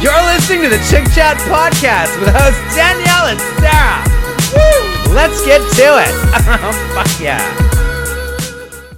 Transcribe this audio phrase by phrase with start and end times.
[0.00, 4.00] You're listening to the Chick Chat Podcast with hosts Danielle and Sarah.
[4.56, 5.14] Woo!
[5.14, 6.12] Let's get to it.
[6.94, 7.38] Fuck yeah.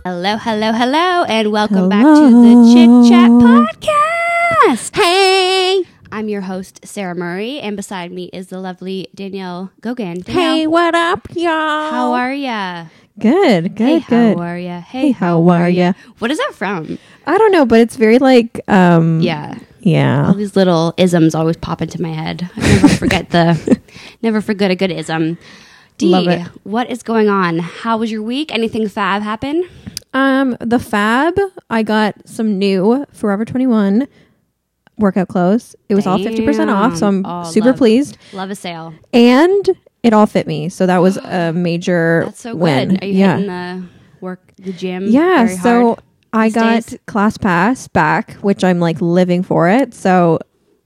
[0.04, 4.96] Hello, hello, hello, and welcome back to the Chit Chat Podcast.
[4.96, 5.82] Hey.
[6.12, 10.22] I'm your host, Sarah Murray, and beside me is the lovely Danielle Gogan.
[10.24, 11.90] Danielle, Hey, what up, y'all?
[11.90, 12.86] how are ya?
[13.18, 14.36] Good, good, hey, good.
[14.38, 14.80] how are ya?
[14.80, 15.92] Hey, Hey, how are ya?
[16.18, 16.98] What is that from?
[17.26, 20.26] I don't know, but it's very like um Yeah, Yeah.
[20.28, 22.48] all these little isms always pop into my head.
[22.56, 23.80] I never forget the,
[24.22, 25.38] never forget a good ism.
[25.98, 27.58] D, what is going on?
[27.60, 28.52] How was your week?
[28.52, 29.68] Anything fab happen?
[30.14, 31.34] Um the Fab,
[31.70, 34.06] I got some new Forever 21
[34.98, 35.74] workout clothes.
[35.88, 38.18] It was all 50% off, so I'm Oh, super love- pleased.
[38.32, 38.92] Love a sale.
[39.12, 39.70] And
[40.02, 40.68] it all fit me.
[40.68, 42.90] So that was a major That's so win.
[42.90, 43.02] good.
[43.02, 43.32] Are you yeah.
[43.38, 43.86] hitting the
[44.20, 45.06] work, the gym?
[45.08, 45.98] Yeah, so hard
[46.32, 46.98] I got days?
[47.06, 49.94] class pass back, which I'm like living for it.
[49.94, 50.38] So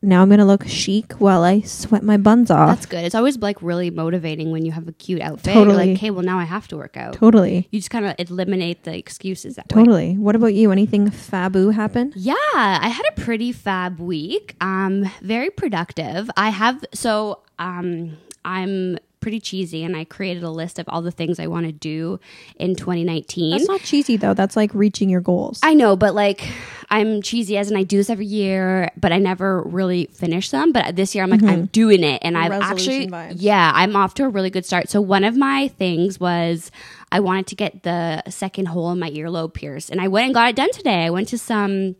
[0.02, 2.68] now I'm gonna look chic while I sweat my buns off.
[2.68, 3.04] That's good.
[3.04, 5.54] It's always like really motivating when you have a cute outfit.
[5.54, 5.76] Totally.
[5.76, 7.14] You're like, okay, well now I have to work out.
[7.14, 7.68] totally.
[7.70, 9.82] You just kind of eliminate the excuses that way.
[9.82, 10.18] Totally.
[10.18, 10.70] What about you?
[10.70, 12.12] Anything fabu happen?
[12.14, 14.56] Yeah, I had a pretty fab week.
[14.60, 16.30] Um, very productive.
[16.36, 21.10] I have so um, I'm pretty cheesy, and I created a list of all the
[21.10, 22.20] things I want to do
[22.60, 23.50] in 2019.
[23.50, 24.34] That's not cheesy though.
[24.34, 25.58] That's like reaching your goals.
[25.64, 26.48] I know, but like
[26.90, 30.70] I'm cheesy as and I do this every year, but I never really finish them.
[30.70, 33.14] But this year I'm like I'm doing it and I've actually Mm-hmm.
[33.14, 33.36] Vibes.
[33.38, 34.88] yeah, I'm off to a really good start.
[34.88, 36.70] So one of my things was
[37.10, 40.34] I wanted to get the second hole in my earlobe pierced and I went and
[40.34, 41.04] got it done today.
[41.04, 41.96] I went to some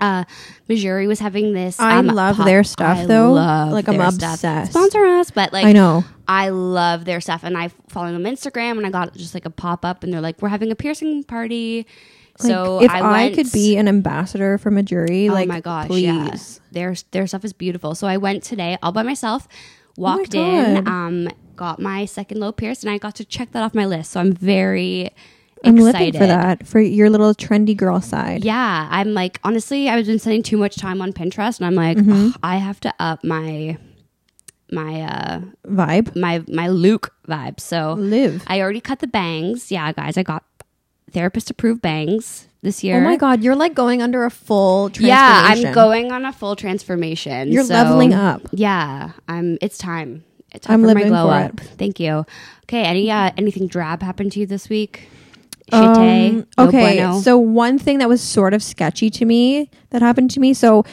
[0.00, 0.24] uh
[0.68, 3.32] Mejuri was having this I um, love pop- their stuff, I though.
[3.32, 4.34] Like, I'm their stuff.
[4.34, 4.72] obsessed.
[4.72, 6.04] Sponsor us, but like I know.
[6.26, 9.44] I love their stuff, and I follow them on Instagram, and I got just like
[9.44, 11.86] a pop up, and they're like, "We're having a piercing party."
[12.40, 15.86] Like, so if I, I, could be an ambassador a jury, oh like my gosh,
[15.86, 16.02] please.
[16.02, 16.36] yeah,
[16.72, 17.94] their their stuff is beautiful.
[17.94, 19.46] So I went today all by myself,
[19.96, 23.52] walked Oh my in, um, got my second low pierced, and I got to check
[23.52, 24.12] that off my list.
[24.12, 25.10] So I'm very
[25.66, 26.66] I'm excited living for that.
[26.66, 28.44] For your little trendy girl side.
[28.44, 31.96] Yeah, I'm like honestly, I've been spending too much time on Pinterest, and I'm like,
[31.96, 32.12] Mm-hmm.
[32.28, 33.76] "Ugh, I have to up my
[34.72, 36.16] my uh Vibe.
[36.16, 37.60] my my Luke vibe.
[37.60, 38.42] So Live.
[38.46, 39.70] I already cut the bangs.
[39.70, 40.44] Yeah, guys, I got
[41.12, 42.96] therapist approved bangs this year.
[42.96, 45.42] Oh my god, you're like going under a full Yeah.
[45.46, 47.52] I'm going on a full transformation.
[47.52, 48.42] You're so- leveling up.
[48.52, 49.58] Yeah, I'm.
[49.60, 50.24] It's time.
[50.52, 51.60] It's time I'm for my glow for up.
[51.78, 52.24] Thank you.
[52.64, 55.08] Okay, any uh, anything drab happened to you this week?
[55.72, 56.46] Um, Shitty.
[56.58, 57.20] No okay, bueno.
[57.20, 60.54] so one thing that was sort of sketchy to me that happened to me.
[60.54, 60.84] So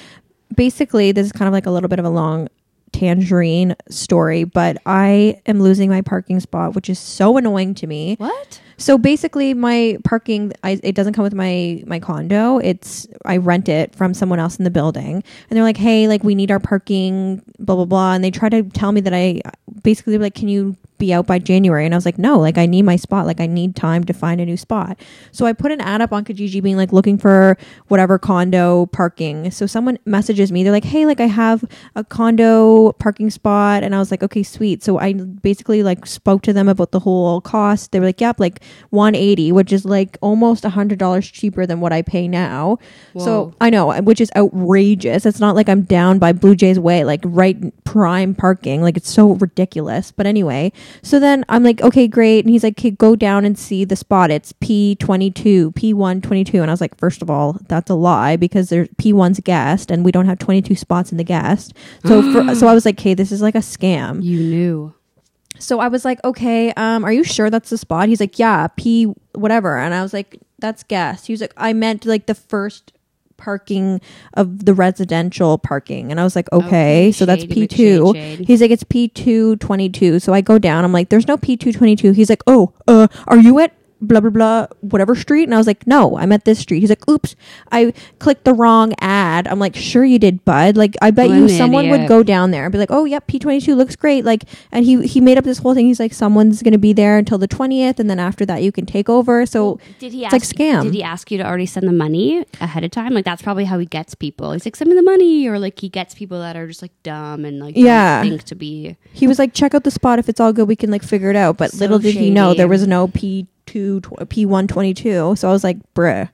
[0.56, 2.48] basically, this is kind of like a little bit of a long
[2.92, 8.16] tangerine story, but I am losing my parking spot, which is so annoying to me.
[8.18, 8.62] what?
[8.78, 12.58] So basically, my parking I, it doesn't come with my my condo.
[12.58, 15.24] It's I rent it from someone else in the building, and
[15.58, 18.64] they're like, "Hey, like we need our parking, blah blah blah," and they try to
[18.64, 19.42] tell me that I
[19.84, 22.66] basically like, "Can you be out by January?" And I was like, "No, like I
[22.66, 23.26] need my spot.
[23.26, 24.98] Like I need time to find a new spot."
[25.32, 27.58] So I put an ad up on Kijiji, being like looking for
[27.90, 29.52] whatever condo parking.
[29.52, 30.64] So someone messages me.
[30.64, 34.44] They're like, "Hey, like I have a condo parking spot," and I was like, "Okay,
[34.44, 37.92] sweet." So I basically like spoke to them about the whole cost.
[37.92, 38.62] They were like, "Yep, like
[38.92, 42.78] 180, which is like almost a hundred dollars cheaper than what I pay now."
[43.14, 43.26] Whoa.
[43.26, 45.26] So I know, which is outrageous.
[45.26, 48.82] It's not like I'm down by Blue Jays Way, like right prime parking.
[48.82, 50.12] Like it's so ridiculous.
[50.12, 50.72] But anyway,
[51.02, 52.46] so then I'm like, okay, great.
[52.46, 54.32] And he's like, okay, go down and see the spot.
[54.32, 56.62] It's P22, P122.
[56.62, 60.06] And I was like, first of all, that's a lie because there's P1's guest and
[60.06, 61.74] we don't have 22 spots in the guest.
[62.06, 64.24] So for, so I was like, okay, this is like a scam.
[64.24, 64.94] You knew.
[65.60, 68.10] So I was like, okay, um, are you sure that's the spot?
[68.10, 69.78] He's like, yeah, P whatever.
[69.78, 71.28] And I was like, that's guest.
[71.28, 72.94] He was like, I meant like the first
[73.42, 74.00] parking
[74.36, 76.12] of the residential parking.
[76.12, 78.14] And I was like, okay, Okay, so that's P2.
[78.48, 80.22] He's like, it's P222.
[80.22, 80.84] So I go down.
[80.86, 82.16] I'm like, there's no P222.
[82.16, 85.68] He's like, oh, uh, are you at blah blah blah whatever street and i was
[85.68, 87.36] like no i'm at this street he's like oops
[87.72, 91.48] i clicked the wrong ad i'm like sure you did bud like i bet you
[91.48, 94.86] someone would go down there and be like oh yep p22 looks great like and
[94.86, 97.48] he he made up this whole thing he's like someone's gonna be there until the
[97.48, 100.58] 20th and then after that you can take over so Did he It's ask, like
[100.58, 100.84] scam.
[100.84, 103.14] Did he ask you to already send the money ahead of time?
[103.14, 104.52] Like that's probably how he gets people.
[104.54, 106.92] He's like, send me the money, or like he gets people that are just like
[107.04, 108.22] dumb and like Yeah.
[108.24, 108.98] think to be.
[109.14, 111.30] he was like check out the spot if it's all good we can like figure
[111.30, 113.08] it out but So little did he know there was no
[113.72, 116.30] p2 p122 so i was like bruh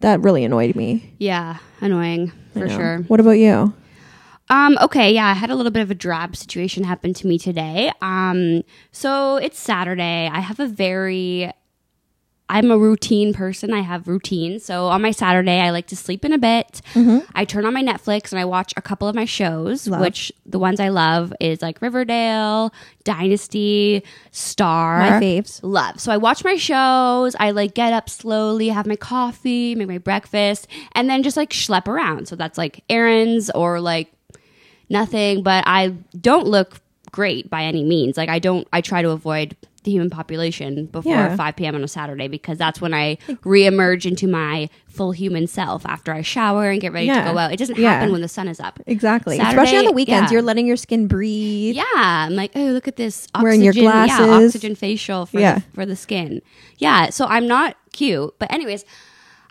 [0.00, 2.98] that really annoyed me Yeah, annoying for sure.
[3.08, 3.72] what about you
[4.50, 7.38] Um, okay, yeah, I had a little bit of a drab situation happen to me
[7.38, 7.90] today.
[8.02, 10.28] Um, so it's Saturday.
[10.30, 11.50] I have a very
[12.52, 13.72] I'm a routine person.
[13.72, 14.62] I have routines.
[14.62, 16.82] So on my Saturday, I like to sleep in a bit.
[16.92, 17.20] Mm-hmm.
[17.34, 20.02] I turn on my Netflix and I watch a couple of my shows, Love.
[20.02, 22.70] which the ones I love is like Riverdale,
[23.04, 24.98] Dynasty, Star.
[24.98, 25.60] My faves.
[25.62, 25.98] Love.
[25.98, 27.34] So I watch my shows.
[27.40, 31.50] I like get up slowly, have my coffee, make my breakfast, and then just like
[31.50, 32.28] schlep around.
[32.28, 34.12] So that's like errands or like
[34.90, 36.82] nothing, but I don't look
[37.12, 38.18] great by any means.
[38.18, 41.36] Like I don't I try to avoid the human population before Yeah.
[41.36, 41.74] 5 p.m.
[41.74, 46.22] on a Saturday because that's when I reemerge into my full human self after I
[46.22, 47.24] shower and get ready Yeah.
[47.24, 47.52] to go out.
[47.52, 47.94] It doesn't Yeah.
[47.94, 48.78] happen when the sun is up.
[48.86, 49.36] Exactly.
[49.38, 50.34] Saturday, Especially on the weekends, yeah.
[50.36, 51.74] you're letting your skin breathe.
[51.76, 54.28] Yeah, I'm like, oh, look at this oxygen, Wearing your yeah, glasses.
[54.54, 55.56] oxygen facial for Yeah.
[55.56, 56.40] the, for the skin.
[56.78, 58.84] Yeah, so I'm not cute, but anyways,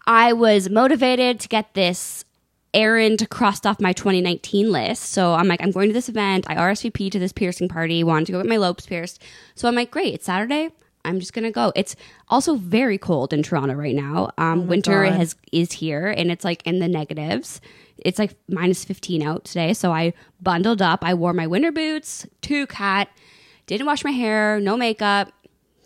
[0.08, 2.26] I was motivated to get this
[2.74, 5.12] errand crossed off my 2019 list.
[5.12, 6.46] So I'm like, I'm going to this event.
[6.50, 8.04] I RSVP to this piercing party.
[8.04, 9.22] Wanted to go get my lobes pierced.
[9.56, 10.70] So I'm like, great, it's Saturday.
[11.04, 11.72] I'm just gonna go.
[11.76, 11.96] It's
[12.30, 14.30] also very cold in Toronto right now.
[14.38, 15.18] Um, winter Oh God.
[15.18, 17.60] has is here, and it's like in the negatives.
[17.98, 19.74] It's like minus 15 out today.
[19.74, 21.04] So I bundled up.
[21.04, 23.10] I wore my winter boots, two cat,
[23.68, 25.32] didn't wash my hair, no makeup,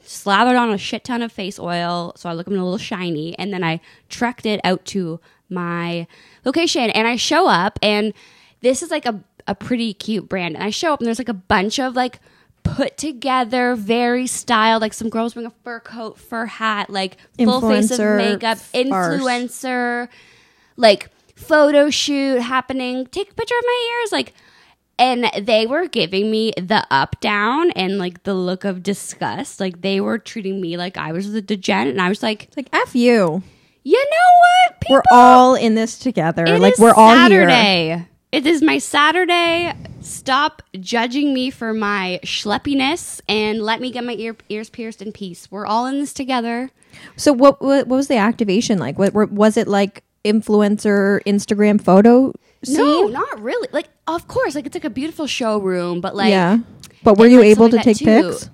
[0.02, 3.38] slathered on a shit ton of face oil so I look a little shiny.
[3.38, 6.08] And then I trekked it out to my
[6.46, 6.90] location.
[6.92, 8.14] And I show up, and
[8.62, 10.56] this is like a, a pretty cute brand.
[10.56, 12.20] And I show up, and there's like a bunch of like
[12.64, 14.82] put together, very styled.
[14.82, 18.58] Like some girls wearing a fur coat, fur hat, like full face of Influencer makeup,
[18.58, 19.22] farce.
[19.22, 20.10] influencer,
[20.78, 23.06] like photo shoot happening.
[23.08, 24.34] Take a picture of my ears, like.
[24.98, 29.60] And they were giving me the up down and like the look of disgust.
[29.60, 32.70] Like they were treating me like I was the degen, and I was like, like
[32.72, 33.44] F you.
[33.86, 34.40] You know
[34.72, 34.82] what?
[34.82, 36.58] People, We're all in this together.
[36.60, 37.48] like we're all here.
[37.48, 38.08] Saturday.
[38.32, 39.74] It is my Saturday.
[40.02, 45.12] Stop judging me for my schleppiness and let me get my ear, ears pierced in
[45.14, 45.50] peace.
[45.50, 46.70] We're all in this together.
[47.16, 48.98] So what, what what was the activation like?
[49.00, 52.34] What were- was it like influencer Instagram photo
[52.64, 52.78] scene?
[52.78, 53.68] No, not really.
[53.72, 56.58] Like, of course, like it's like a beautiful showroom, but like, yeah.
[57.04, 58.50] But were you like, able to take too- pics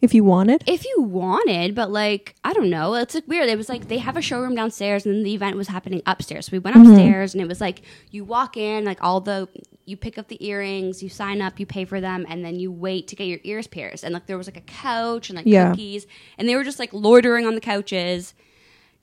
[0.00, 0.64] if you wanted?
[0.66, 3.48] if you wanted, but like I don't know, it's like weird.
[3.48, 6.46] It was like they have a showroom downstairs, and then the event was happening upstairs.
[6.46, 6.90] So we went Mm-hmm.
[6.92, 9.48] upstairs, and it was like you walk in, like all the
[9.86, 12.70] you pick up the earrings, you sign up, you pay for them, and then you
[12.70, 14.04] wait to get your ears pierced.
[14.04, 15.70] And like there was like a couch and like Yeah.
[15.70, 16.06] cookies,
[16.38, 18.34] and they were just like loitering on the couches,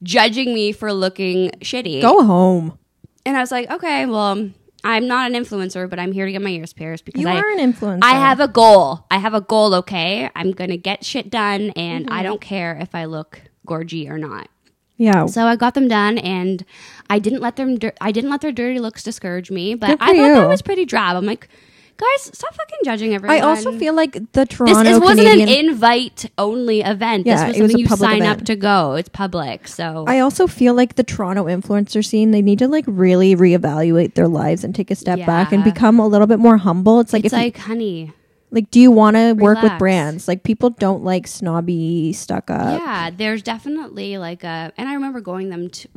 [0.03, 2.01] judging me for looking shitty.
[2.01, 2.77] Go home.
[3.25, 4.49] And I was like, okay, well.
[4.83, 7.37] I'm not an influencer, but I'm here to get my ears pierced because You I,
[7.37, 7.99] are an influencer.
[8.03, 9.05] I have a goal.
[9.11, 10.29] I have a goal, okay?
[10.35, 12.13] I'm going to get shit done and Mm-hmm.
[12.13, 14.49] I don't care if I look gorgy or not.
[14.97, 15.25] Yeah.
[15.27, 16.63] So I got them done and
[17.09, 20.15] I didn't let them dir- I didn't let their dirty looks discourage me, but I
[20.15, 21.15] thought that was pretty drab.
[21.15, 21.49] I'm like,
[21.97, 23.37] guys, stop fucking judging everyone.
[23.37, 25.49] I also feel like the this Toronto is, wasn't Canadian.
[25.49, 27.25] an invite only event.
[27.25, 28.41] Yeah, this was something you sign event.
[28.41, 28.93] up to go.
[28.93, 29.67] It's public.
[29.67, 34.13] So I also feel like the Toronto influencer scene, they need to like really reevaluate
[34.13, 36.99] their lives and take a step back and become a little bit more humble.
[36.99, 38.13] It's like it's if you- like, honey,
[38.51, 40.27] like do you want to work with brands?
[40.27, 42.79] Like people don't like snobby stuck up.
[42.79, 45.89] yeah, there's definitely like a, and I remember going them to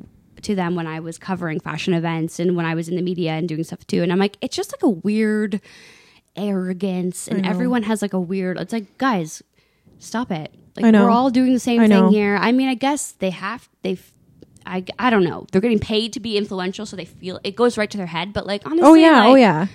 [0.43, 3.33] to them when I was covering fashion events and when I was in the media
[3.33, 4.03] and doing stuff too.
[4.03, 5.61] And I'm like, it's just like a weird
[6.37, 8.59] arrogance, and everyone has like a weird.
[8.59, 9.43] It's like, guys,
[9.99, 10.53] stop it.
[10.77, 11.05] Like know.
[11.05, 12.05] we're all doing the same I know.
[12.07, 12.37] thing here.
[12.37, 13.99] I mean, I guess they have they.
[14.67, 15.47] I, I don't know.
[15.51, 18.33] They're getting paid to be influential, so they feel it goes right to their head.
[18.33, 19.67] But like honestly, Oh yeah, like, oh yeah.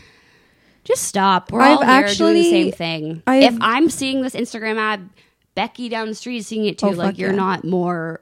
[0.84, 1.52] just stop.
[1.52, 3.24] We're I've all here doing actually- the same thing.
[3.28, 5.10] I've- if I'm seeing this Instagram ad,
[5.56, 6.88] Becky down the street is seeing it too.
[6.88, 7.36] Oh, like you're yeah.
[7.36, 8.22] not more,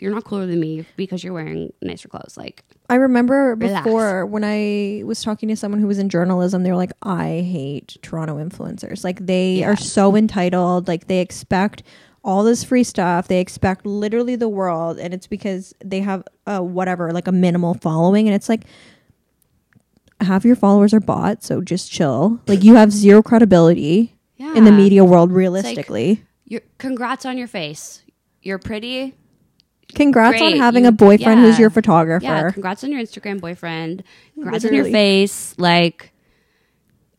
[0.00, 2.36] you're not cooler than me because you're wearing nicer clothes.
[2.36, 3.84] Like I remember Relax.
[3.84, 7.40] before when I was talking to someone who was in journalism, they were like, I
[7.48, 9.04] hate Toronto influencers.
[9.04, 9.70] Like they Yeah.
[9.70, 10.88] are so entitled.
[10.88, 11.82] Like they expect
[12.24, 13.28] all this free stuff.
[13.28, 14.98] They expect literally the world.
[14.98, 18.26] And it's because they have a whatever, like a minimal following.
[18.26, 18.64] And it's like
[20.20, 22.40] half your followers are bought, so just chill.
[22.48, 26.24] Like you have zero credibility yeah, in the media world realistically.
[26.44, 28.02] You're, congrats on your face.
[28.42, 29.14] You're pretty.
[29.98, 32.24] Congrats on having You- a boyfriend who's your photographer.
[32.24, 34.02] Yeah, congrats on your Instagram boyfriend.
[34.34, 35.54] Congrats on your face.
[35.58, 36.12] Like,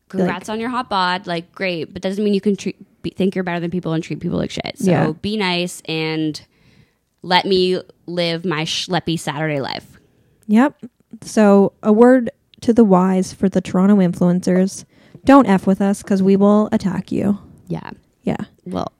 [0.08, 1.26] congrats on your hot bod.
[1.26, 4.04] Like, great, but doesn't mean you can treat be, think you're better than people and
[4.04, 4.78] treat people like shit.
[4.78, 5.12] So Yeah.
[5.22, 6.40] be nice and
[7.22, 9.98] let me live my schleppy Saturday life.
[10.48, 10.74] Yep.
[11.22, 14.84] So, a word to the wise for the Toronto influencers
[15.24, 17.38] don't F with us because we will attack you.
[17.68, 17.90] Yeah.
[18.22, 18.36] Yeah.
[18.66, 18.92] Well,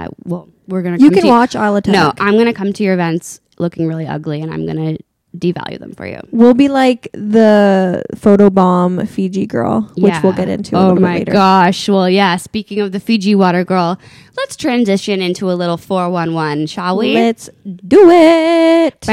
[0.00, 0.98] I well, we're gonna.
[0.98, 1.92] You can to watch, I'll attack.
[1.92, 4.98] No, I'm gonna come to your events looking really ugly, and I'm gonna
[5.36, 6.20] devalue them for you.
[6.32, 10.76] We'll be like the photobomb Fiji girl, which we'll get into.
[10.76, 11.88] A oh little my gosh!
[11.88, 12.36] Well, yeah.
[12.36, 13.98] Speaking of the Fiji water girl,
[14.36, 17.14] let's transition into a little four one one, shall we?
[17.14, 19.04] Let's do it.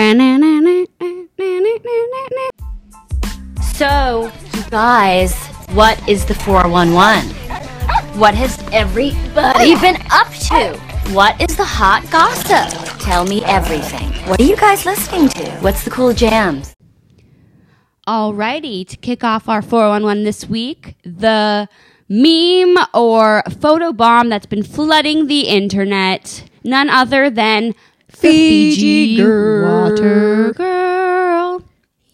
[3.78, 5.36] So, you guys,
[5.74, 7.77] what is the 411?
[8.18, 9.80] What has everybody oh.
[9.80, 10.76] been up to?
[11.14, 12.98] What is the hot gossip?
[13.00, 14.12] Tell me everything.
[14.28, 15.52] What are you guys listening to?
[15.60, 16.76] What's the cool jams?
[18.08, 21.70] Alrighty, to kick off our 411 this week, the
[22.10, 27.76] meme or photo bomb that's been flooding the internet, none other than
[28.08, 29.92] the Fiji girl.
[29.92, 31.64] water girl.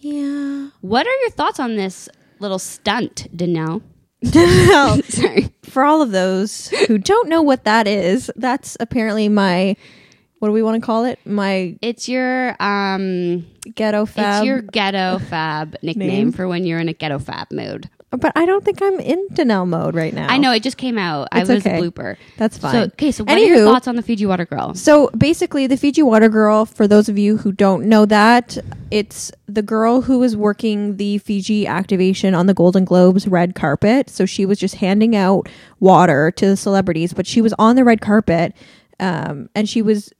[0.01, 0.67] Yeah.
[0.81, 3.81] What are your thoughts on this little stunt, Danielle?
[4.23, 5.51] Well, Sorry.
[5.63, 9.75] for all of those who don't know what that is, that's apparently my
[10.39, 11.19] what do we want to call it?
[11.25, 14.41] My It's your um ghetto fab.
[14.41, 16.31] it's your ghetto fab nickname Name?
[16.33, 17.89] for when you're in a ghetto fab mood.
[18.17, 20.27] But I don't think I'm in Danelle mode right now.
[20.27, 21.27] I know it just came out.
[21.31, 21.77] I was okay.
[21.77, 22.17] a blooper.
[22.37, 22.71] That's fine.
[22.71, 24.73] So okay, so what are your thoughts on the Fiji water girl?
[24.75, 28.57] So basically, the Fiji Water Girl, for those of you who don't know that,
[28.91, 34.09] it's the girl who was working the Fiji activation on the Golden Globes red carpet.
[34.09, 37.83] So she was just handing out water to the celebrities, but she was on the
[37.83, 38.53] red carpet
[38.99, 40.13] um, and she was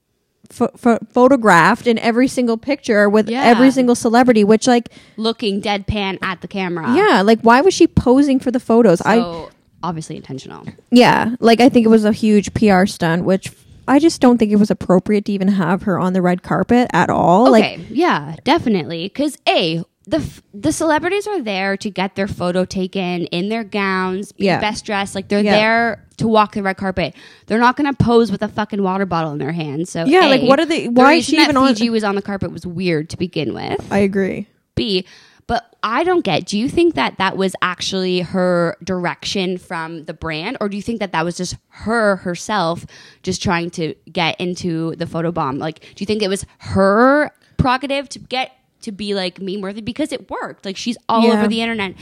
[0.53, 3.43] pho- pho- photographed in every single picture with Yeah.
[3.43, 6.93] every single celebrity, which, like, Looking deadpan at the camera.
[6.95, 9.01] yeah, like, why was she posing for the photos?
[9.05, 9.47] I
[9.81, 10.63] obviously intentional.
[10.91, 13.51] Yeah, like I think it was a huge PR stunt, which
[13.85, 16.89] I just don't think it was appropriate to even have her on the red carpet
[16.93, 17.53] at all.
[17.53, 19.03] Okay, Like, yeah, definitely.
[19.09, 23.63] Because a the f- the celebrities are there to get their photo taken in their
[23.63, 24.59] gowns, be Yeah.
[24.59, 25.15] best dressed.
[25.15, 25.55] Like they're Yeah.
[25.55, 27.15] there to walk the red carpet.
[27.47, 29.87] They're not going to pose with a fucking water bottle in their hand.
[29.87, 31.89] So Yeah, A, like, what are they- the why is she that even on- Fiji
[31.89, 33.85] was on the carpet was weird to begin with.
[33.91, 34.47] I agree.
[34.75, 35.05] B,
[35.47, 36.45] but I don't get.
[36.45, 40.83] Do you think that that was actually her direction from the brand, or do you
[40.83, 42.85] think that that was just her herself
[43.23, 45.59] just trying to get into the photo bomb?
[45.59, 48.51] Like, do you think it was her prerogative to get
[48.83, 50.65] to be like meme worthy because it worked?
[50.65, 51.33] Like, she's all Yeah.
[51.33, 51.95] over the internet.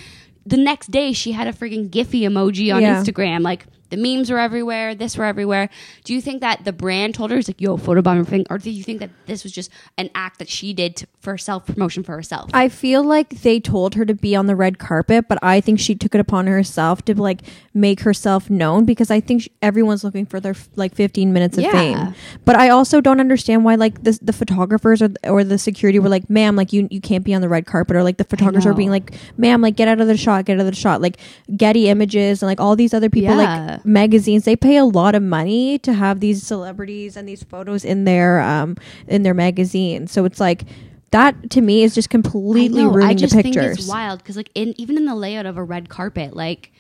[0.45, 3.01] The next day, she had a freaking Giphy emoji on Yeah.
[3.01, 3.41] Instagram.
[3.41, 4.95] Like, the memes were everywhere.
[4.95, 5.69] This were everywhere.
[6.03, 8.71] Do you think that the brand told her, "It's like, yo, photobomb everything," or do
[8.71, 12.01] you think that this was just an act that she did to, for self promotion
[12.03, 12.49] for herself?
[12.53, 15.79] I feel like they told her to be on the red carpet, but I think
[15.79, 17.41] she took it upon herself to like
[17.73, 21.63] make herself known because I think sh everyone's looking for their like 15 minutes of
[21.65, 21.71] Yeah.
[21.71, 22.15] fame.
[22.45, 26.09] But I also don't understand why like the the photographers or or the security were
[26.09, 28.65] like, "Ma'am, like you you can't be on the red carpet," or like the photographers
[28.65, 31.01] are being like, "Ma'am, like get out of the shot, get out of the shot."
[31.01, 31.17] Like
[31.55, 33.67] Getty Images and like all these other people Yeah.
[33.75, 37.83] like magazines, they pay a lot of money to have these celebrities and these photos
[37.85, 38.75] in their um
[39.07, 40.07] in their magazine.
[40.07, 40.63] So it's like
[41.11, 43.79] that to me is just completely I know, ruining I just the think pictures.
[43.79, 46.71] it's wild because like in even in the layout of a red carpet, like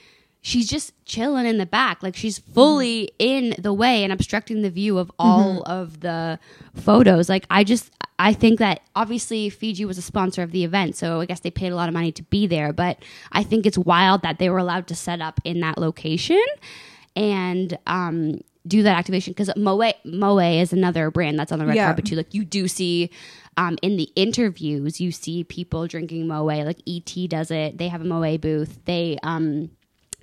[0.43, 4.69] she's just chilling in the back, like she's fully in the way and obstructing the
[4.69, 5.71] view of all Mm-hmm.
[5.71, 6.39] of the
[6.75, 7.27] photos.
[7.29, 11.21] Like I just I think that obviously Fiji was a sponsor of the event, so
[11.21, 12.71] I guess they paid a lot of money to be there.
[12.71, 12.99] But
[13.31, 16.41] I think it's wild that they were allowed to set up in that location
[17.15, 21.75] and um do that activation because Moët Moët is another brand that's on the red
[21.75, 21.85] Yeah.
[21.85, 22.15] carpet too.
[22.15, 23.09] Like you do see
[23.57, 26.65] um, in the interviews, you see people drinking Moët.
[26.65, 27.79] Like ET does it.
[27.79, 28.79] They have a Moët booth.
[28.85, 29.71] They um,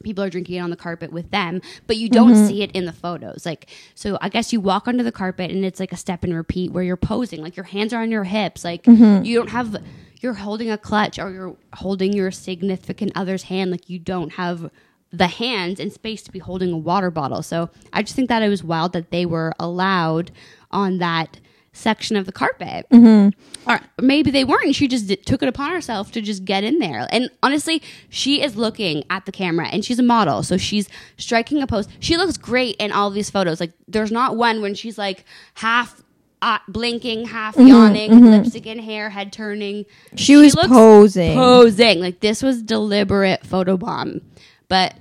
[0.04, 2.47] people are drinking it on the carpet with them, but you don't Mm-hmm.
[2.47, 3.45] see it in the photos.
[3.45, 3.66] Like
[3.97, 6.71] so, I guess you walk onto the carpet and it's like a step and repeat
[6.71, 7.42] where you're posing.
[7.42, 8.62] Like your hands are on your hips.
[8.64, 9.25] Like Mm-hmm.
[9.25, 9.76] you don't have.
[10.21, 13.73] You're holding a clutch or you're holding your significant other's hand.
[13.73, 14.71] Like you don't have
[15.11, 17.43] the hands and space to be holding a water bottle.
[17.43, 20.31] So I just think that it was wild that they were allowed
[20.71, 21.41] on that
[21.73, 22.87] section of the carpet.
[22.91, 23.71] Mm-hmm.
[23.71, 24.75] Or maybe they weren't.
[24.75, 27.07] She just did, took it upon herself to just get in there.
[27.11, 30.43] And honestly, she is looking at the camera and she's a model.
[30.43, 31.88] So she's striking a pose.
[32.00, 33.61] She looks great in all these photos.
[33.61, 35.25] Like there's not one when she's like
[35.55, 36.03] half
[36.41, 39.85] uh, blinking, half yawning, lipstick in hair, head turning.
[39.85, 41.35] Mm-hmm, She was posing.
[41.35, 42.00] Posing.
[42.00, 44.23] Like this was deliberate photobomb.
[44.69, 44.95] But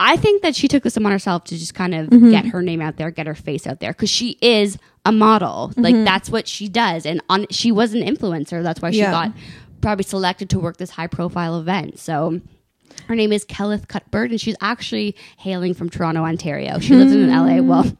[0.00, 2.30] I think that she took this upon herself to just kind of Mm-hmm.
[2.30, 5.68] get her name out there, get her face out there, because she is a model.
[5.70, 5.80] Mm-hmm.
[5.82, 8.62] Like that's what she does, and on she was an influencer.
[8.62, 9.10] That's why she Yeah.
[9.10, 9.32] got
[9.80, 11.98] probably selected to work this high profile event.
[11.98, 12.40] So
[13.08, 16.78] her name is Kelleth Cuthbert, and she's actually hailing from Toronto, Ontario.
[16.78, 17.60] She lives in LA.
[17.62, 17.90] Well,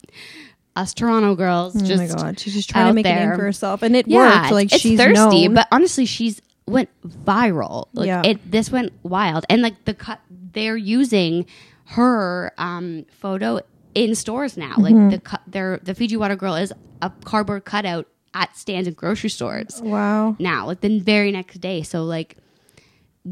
[0.76, 3.42] us Toronto girls oh just my god, she's just trying to make a name for
[3.42, 4.52] herself, and it yeah, worked.
[4.52, 5.54] Like it's she's thirsty, known.
[5.54, 7.88] but honestly, she's went viral.
[7.94, 8.22] Like Yeah.
[8.24, 10.20] it, this went wild, and like the cut,
[10.52, 11.46] they're using
[11.86, 13.60] her um, photo
[13.94, 14.74] in stores now.
[14.76, 15.08] Mm-hmm.
[15.10, 19.28] Like the their the Fiji Water Girl is a cardboard cutout at stands in grocery
[19.28, 20.36] stores Wow.
[20.38, 21.82] now, like the very next day.
[21.82, 22.36] So like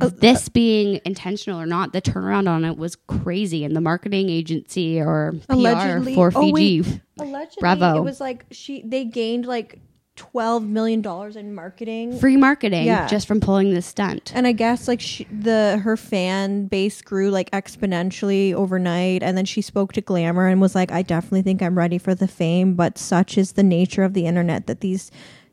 [0.00, 4.28] Uh, this being intentional or not, the turnaround on it was crazy, and the marketing
[4.30, 6.80] agency or PR Allegedly- for oh, Fiji.
[6.82, 7.00] wait.
[7.18, 7.96] Allegedly, Bravo.
[7.98, 9.80] it was like she they gained like
[10.20, 12.18] twelve million dollars in marketing.
[12.18, 13.06] Free marketing Yeah.
[13.06, 14.32] just from pulling this stunt.
[14.34, 19.46] and I guess like she, the her fan base grew like exponentially overnight, and then
[19.46, 22.74] she spoke to Glamour and was like, "I definitely think I'm ready for the fame,
[22.74, 25.10] but such is the nature of the internet that these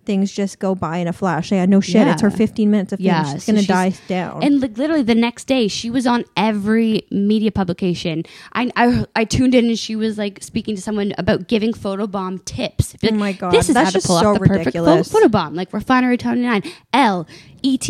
[0.07, 2.07] things just go by in a flash." They had no shit.
[2.07, 3.05] It's her 15 minutes of fame.
[3.05, 4.41] Yeah, she's so gonna she's- die down.
[4.41, 8.23] And like literally the next day, she was on every media publication.
[8.53, 12.43] I, I I tuned in and she was like speaking to someone about giving photobomb
[12.45, 12.95] tips.
[12.95, 14.81] Be Oh my God, this is that's how to pull so off the perfect pho-
[14.81, 15.11] ridiculous.
[15.13, 15.55] photobomb.
[15.55, 17.27] Like Refinery Twenty Nine, Elle,
[17.63, 17.87] ET,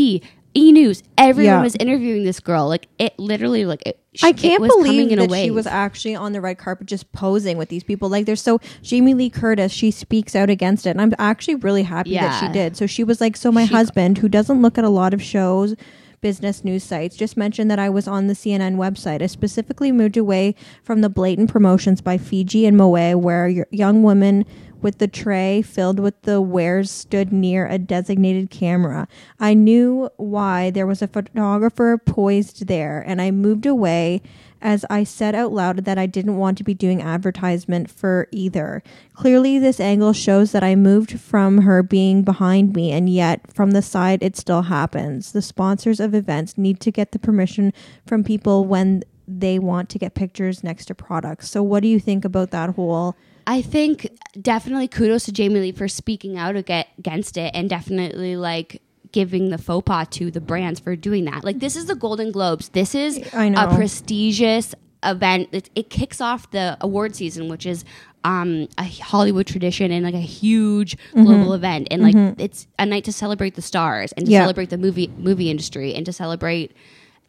[0.53, 1.03] E News.
[1.17, 1.61] Everyone Yeah.
[1.61, 2.67] was interviewing this girl.
[2.67, 5.31] Like it literally like it, I it can't was coming believe in a that she
[5.31, 5.53] wave.
[5.53, 8.09] was actually on the red carpet just posing with these people.
[8.09, 11.83] Like, there's so Jamie Lee Curtis, she speaks out against it, and I'm actually really
[11.83, 12.51] happy that she Yeah.
[12.53, 12.77] did.
[12.77, 15.75] So she was like, so my husband, who doesn't look at a lot of shows,
[16.19, 19.21] business news sites, just mentioned that I was on the CNN website.
[19.21, 24.01] I specifically moved away from the blatant promotions by Fiji and Moët, where your young
[24.01, 24.43] women
[24.81, 29.07] with the tray filled with the wares stood near a designated camera.
[29.39, 34.21] I knew why there was a photographer poised there, and I moved away
[34.61, 38.81] as I said out loud that I didn't want to be doing advertisement for either.
[39.13, 43.71] Clearly, this angle shows that I moved from her being behind me, and yet from
[43.71, 45.31] the side, it still happens.
[45.31, 47.73] The sponsors of events need to get the permission
[48.05, 51.49] from people when they want to get pictures next to products.
[51.49, 53.15] So, what do you think about that whole?
[53.49, 58.81] I think definitely kudos to Jamie Lee for speaking out against it and definitely like
[59.13, 61.43] giving the faux pas to the brands for doing that.
[61.43, 62.69] Like this is the Golden Globes.
[62.69, 63.63] This is I know.
[63.63, 65.47] a prestigious event.
[65.53, 67.85] It, it kicks off the award season, which is
[68.25, 71.87] um, a Hollywood tradition and like a huge global event.
[71.89, 74.33] And like it's a night to celebrate the stars and to Mm-hmm.
[74.33, 74.41] Yeah.
[74.43, 76.73] celebrate the movie movie industry and to celebrate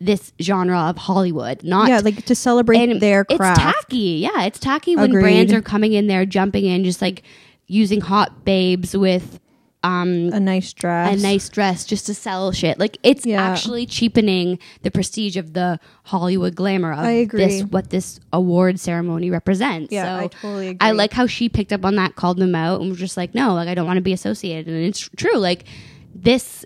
[0.01, 1.63] this genre of Hollywood.
[1.65, 3.61] Not Yeah, like to celebrate and their craft.
[3.61, 3.97] It's tacky.
[4.23, 5.23] Yeah, it's tacky when Agreed.
[5.23, 7.23] brands are coming in there, jumping in, just like
[7.67, 9.41] using hot babes with
[9.85, 11.17] um a nice dress.
[11.17, 12.79] a nice dress just to sell shit.
[12.81, 13.41] Like it's Yeah.
[13.43, 17.45] actually cheapening the prestige of the Hollywood glamour of I agree.
[17.47, 19.93] this what this award ceremony represents.
[19.93, 20.79] Yeah, so I totally agree.
[20.81, 23.35] I like how she picked up on that, called them out, and was just like,
[23.37, 24.67] no, like I don't want to be associated.
[24.73, 25.37] And it's true.
[25.39, 25.65] Like
[26.13, 26.65] this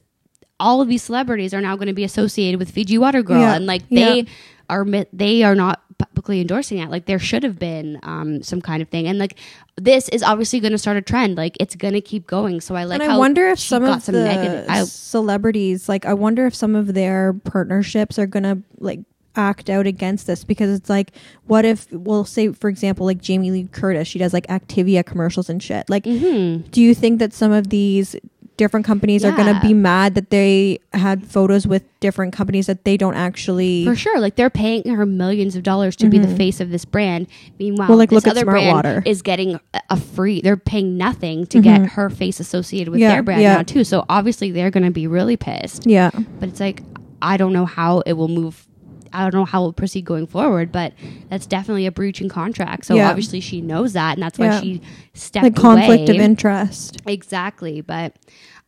[0.63, 3.55] all of these celebrities are now going to be associated with Fiji Water Girl, Yeah,
[3.57, 4.31] and like they yeah.
[4.71, 6.91] are they are not publicly endorsing that.
[6.91, 9.39] Like there should have been um, some kind of thing, and like
[9.77, 11.37] this is obviously going to start a trend.
[11.37, 12.61] Like it's going to keep going.
[12.61, 13.01] So I like.
[13.03, 14.67] and I wonder if some of some the negative.
[14.69, 19.01] I, celebrities, like, I wonder if some of their partnerships are gonna like
[19.35, 21.13] act out against this because it's like,
[21.47, 25.49] what if we'll say, for example, like Jamie Lee Curtis, she does like Activia commercials
[25.49, 25.89] and shit.
[25.89, 26.69] Like, Mm-hmm.
[26.71, 28.15] do you think that some of these
[28.57, 32.97] different companies are gonna be mad that they had photos with different companies that they
[32.97, 33.85] don't actually?
[33.85, 36.85] for sure, like they're paying her millions of dollars to be the face of this
[36.85, 37.27] brand.
[37.59, 37.93] Meanwhile, Mm-hmm.
[37.93, 39.03] Well, like, this look at other Smart brand Water.
[39.07, 39.59] is getting
[39.91, 40.41] a- free.
[40.41, 43.03] They're paying nothing to get her face associated with Mm-hmm.
[43.03, 43.57] Yeah, their brand yeah.
[43.57, 43.85] now too.
[43.85, 45.87] So obviously they're going to be really pissed.
[45.87, 46.83] Yeah, But it's like
[47.21, 48.67] I don't know how it will move.
[49.13, 50.93] I don't know how we'll proceed going forward, but
[51.29, 52.85] that's definitely a breach in contract.
[52.87, 53.09] So Yeah.
[53.11, 54.61] obviously she knows that, and that's why Yeah.
[54.61, 54.81] she
[55.15, 56.19] stepped like conflict away.
[56.19, 57.01] of interest.
[57.07, 58.15] Exactly, but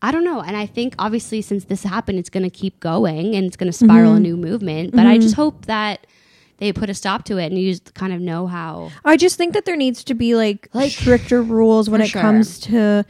[0.02, 0.40] I don't know.
[0.40, 3.70] And I think obviously since this happened, it's going to keep going and it's going
[3.72, 4.16] to spiral Mm-hmm.
[4.16, 4.92] a new movement.
[4.94, 6.06] But I just hope that
[6.58, 8.90] they put a stop to it and you just kind of know how.
[9.04, 12.20] I just think that there needs to be like, Like, stricter rules when it sure.
[12.20, 13.04] comes to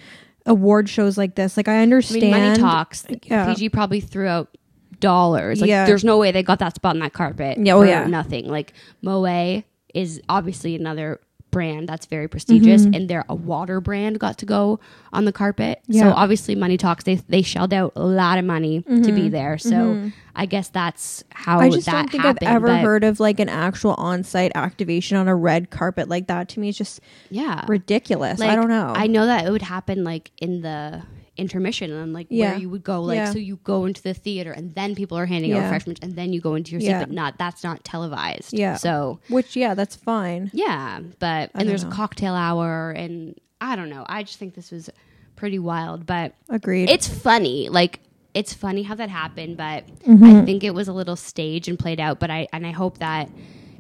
[0.47, 1.57] award shows like this.
[1.57, 3.05] Like I I understand mean, money talks.
[3.25, 3.47] Yeah.
[3.53, 4.57] PG probably threw out
[5.05, 5.61] dollars.
[5.61, 5.87] Like, Yeah.
[5.87, 7.59] there's no way they got that spot on that carpet.
[7.59, 8.07] Yeah, oh, yeah.
[8.07, 8.49] nothing.
[8.49, 8.73] Like
[9.05, 9.65] Moët
[9.95, 12.95] is obviously another brand that's very prestigious, mm-hmm.
[12.95, 14.81] and they're a water brand got to go
[15.15, 15.81] on the carpet.
[15.91, 16.09] So Mm-hmm.
[16.09, 17.05] Obviously, money talks.
[17.05, 19.57] They they shelled out a lot of money to be there.
[19.59, 21.65] So I guess that's how Mm-hmm.
[21.65, 22.49] I just that don't think happened.
[22.49, 26.49] I've ever heard of like an actual on-site activation on a red carpet like that.
[26.51, 27.01] To me, it's just
[27.31, 28.41] Yeah, ridiculous.
[28.41, 28.93] I don't know.
[28.95, 31.03] I know that it would happen like in the
[31.37, 32.51] intermission and like Yeah.
[32.51, 33.33] where you would go like Yeah.
[33.33, 36.33] so you go into the theater and then people are handing out refreshments and then
[36.33, 37.01] you go into your seat Yeah.
[37.01, 38.77] but not that's not televised Yeah.
[38.77, 40.51] so Which yeah, that's fine.
[40.55, 41.91] yeah but don't and there's know.
[41.91, 44.91] a cocktail hour and i don't know i just think this was
[45.37, 46.89] pretty wild but Agreed.
[46.91, 48.01] it's funny like
[48.35, 50.25] it's funny how that happened but Mm-hmm.
[50.25, 52.99] i think it was a little staged and played out but i and i hope
[52.99, 53.29] that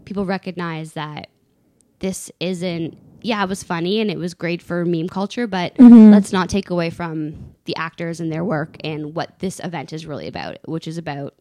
[0.04, 1.28] people recognize that
[2.00, 6.10] this isn't yeah it was funny and it was great for meme culture but Mm-hmm.
[6.10, 10.04] let's not take away from the actors and their work and what this event is
[10.06, 11.34] really about which is about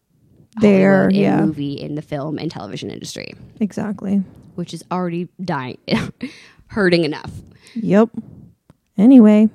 [1.10, 1.42] in yeah.
[1.44, 4.18] movie in the film and television industry exactly.
[4.56, 5.78] which is already dying
[6.68, 7.32] hurting enough
[7.76, 8.10] Yep.
[8.98, 9.50] Anyway,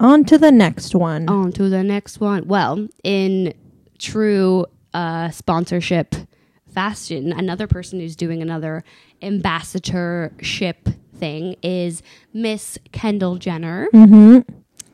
[0.00, 1.28] On to the next one.
[1.28, 2.46] On to the next one.
[2.46, 3.54] Well, in
[3.98, 6.14] true uh, sponsorship
[6.68, 8.84] fashion, another person who's doing another
[9.22, 13.88] ambassadorship thing is Miss Kendall Jenner.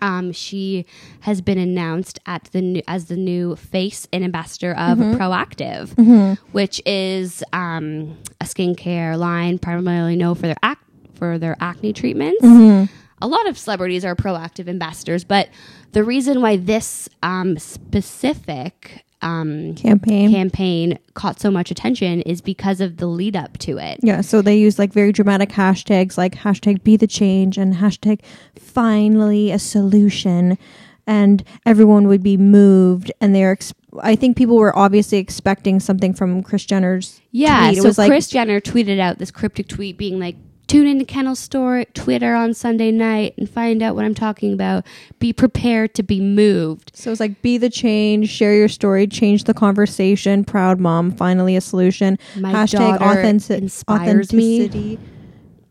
[0.03, 0.87] Um, she
[1.21, 6.81] has been announced at the new, as the new face and ambassador of Proactiv, which
[6.87, 10.77] is um, a skincare line primarily known for their ac-
[11.21, 12.43] for their acne treatments.
[13.23, 15.49] A lot of celebrities are proactiv ambassadors, but
[15.93, 20.31] the reason why this um, specific um, Campaign.
[20.31, 24.01] campaign caught so much attention is because of the lead up to it.
[24.03, 28.21] Yeah, so they use like very dramatic hashtags like hashtag be the change and hashtag
[28.59, 30.57] finally a solution.
[31.07, 33.13] And everyone would be moved.
[33.21, 37.79] And they're, ex- I think people were obviously expecting something from Kris Jenner's Yeah, tweet.
[37.79, 40.37] It so was like, Kris Jenner tweeted out this cryptic tweet being like,
[40.71, 44.87] tune into Kennel store Twitter on Sunday night and find out what I'm talking about.
[45.19, 46.93] Be prepared to be moved.
[46.95, 51.57] so it's like be the change, share your story, change the conversation, proud mom, finally
[51.57, 52.19] a solution.
[52.37, 54.65] My hashtag authentic- inspires me.
[54.67, 54.99] authenticity.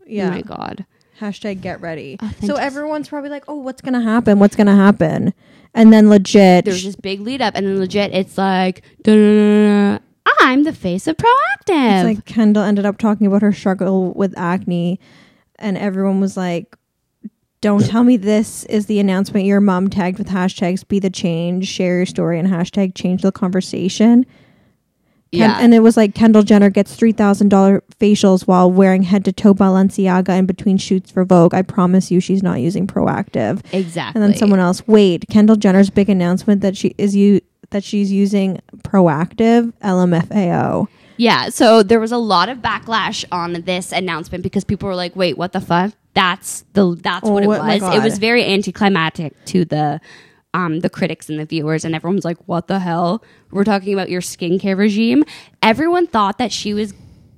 [0.05, 0.27] Yeah.
[0.27, 0.85] Oh my god.
[1.21, 2.17] hashtag get ready.
[2.45, 4.39] So everyone's probably like, oh, what's going to happen?
[4.39, 5.33] What's going to happen?
[5.73, 10.03] And then legit, There's this big lead up and then legit it's like "Da-da-da-da-da,
[10.39, 11.65] I'm the face of proactiv.
[11.69, 14.99] it's like Kendall ended up talking about her struggle with acne.
[15.57, 16.75] And everyone was like,
[17.61, 21.67] don't tell me this is the announcement your mom tagged with hashtags be the change,
[21.67, 24.25] share your story, and hashtag change the conversation.
[25.31, 25.57] Ken- yeah.
[25.59, 29.31] and it was like Kendall Jenner gets three thousand dollar facials while wearing head to
[29.33, 31.53] toe Balenciaga in between shoots for Vogue.
[31.53, 33.61] I promise you, she's not using Proactiv.
[33.71, 34.19] exactly.
[34.21, 38.11] And then someone else, wait, Kendall Jenner's big announcement that she is you that she's
[38.11, 40.87] using Proactiv LMFAO.
[41.17, 45.15] Yeah, so there was a lot of backlash on this announcement because people were like,
[45.15, 47.81] "Wait, what the fuck?" That's the that's what it Oh was.
[47.95, 49.99] It was very anticlimactic to the
[50.53, 53.23] um the critics and the viewers and everyone's like, "What the hell?
[53.51, 55.23] We're talking about your skincare regime."
[55.61, 56.93] Everyone thought that she was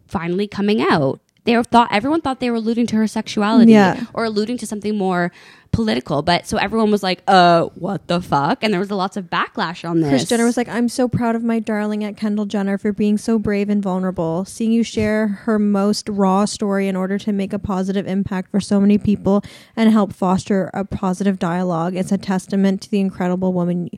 [0.07, 1.19] finally coming out.
[1.45, 4.05] They were thought everyone thought they were alluding to her sexuality Yeah.
[4.13, 5.31] or alluding to something more
[5.71, 6.21] political.
[6.21, 9.87] But so everyone was like, "Uh, what the fuck?" And there was lots of backlash
[9.87, 10.09] on this.
[10.09, 13.17] Kris Jenner was like, I'm so proud of my darling at Kendall Jenner for being
[13.17, 14.45] so brave and vulnerable.
[14.45, 18.59] Seeing you share her most raw story in order to make a positive impact for
[18.59, 19.43] so many people
[19.75, 21.95] and help foster a positive dialogue.
[21.95, 23.89] It's a testament to the incredible woman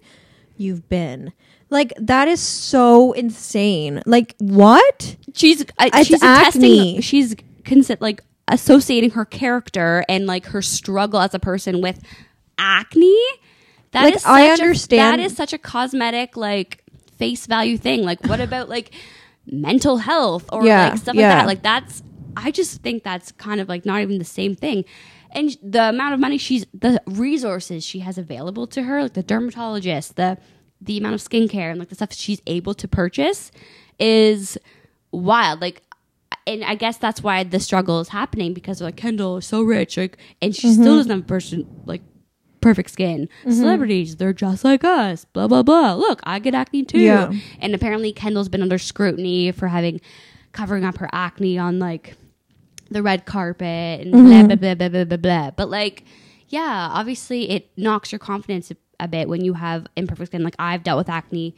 [0.58, 1.34] you've been.
[1.70, 4.04] Like, that is so insane.
[4.06, 5.16] Like, what?
[5.34, 6.98] she's uh, she's acne.
[6.98, 12.00] attesting she's consi- like associating her character and like her struggle as a person with
[12.58, 13.18] acne
[13.92, 16.84] That Like, is I such a- understand- that is such a cosmetic like
[17.18, 18.04] face value thing.
[18.04, 18.92] Like what about like
[19.46, 21.30] mental health or Yeah, like stuff yeah.
[21.30, 21.48] like that?
[21.48, 22.04] like that's
[22.36, 24.86] i just think that's kind of like not even the same thing.
[25.36, 29.24] And the amount of money she's the resources she has available to her like the
[29.24, 30.38] dermatologist the
[30.82, 33.52] the amount of skincare and like the stuff she's able to purchase
[34.00, 34.58] is
[35.12, 35.62] wild.
[35.62, 35.82] Like
[36.48, 39.98] and I guess that's why the struggle is happening because like Kendall is so rich,
[39.98, 40.82] like, and she Mm-hmm.
[40.82, 42.02] still doesn't have person like
[42.62, 43.28] perfect skin.
[43.50, 45.26] Celebrities, they're just like us.
[45.26, 45.94] Blah blah blah.
[45.94, 47.00] Look, I get acne too.
[47.00, 47.32] Yeah.
[47.60, 50.00] And apparently Kendall's been under scrutiny for having
[50.52, 52.16] covering up her acne on like
[52.90, 54.48] the red carpet and Mm-hmm.
[54.48, 55.52] blah blah blah blah blah blah blah.
[55.52, 56.04] But like,
[56.50, 60.44] yeah, obviously it knocks your confidence a, a bit when you have imperfect skin.
[60.44, 61.56] Like I've dealt with acne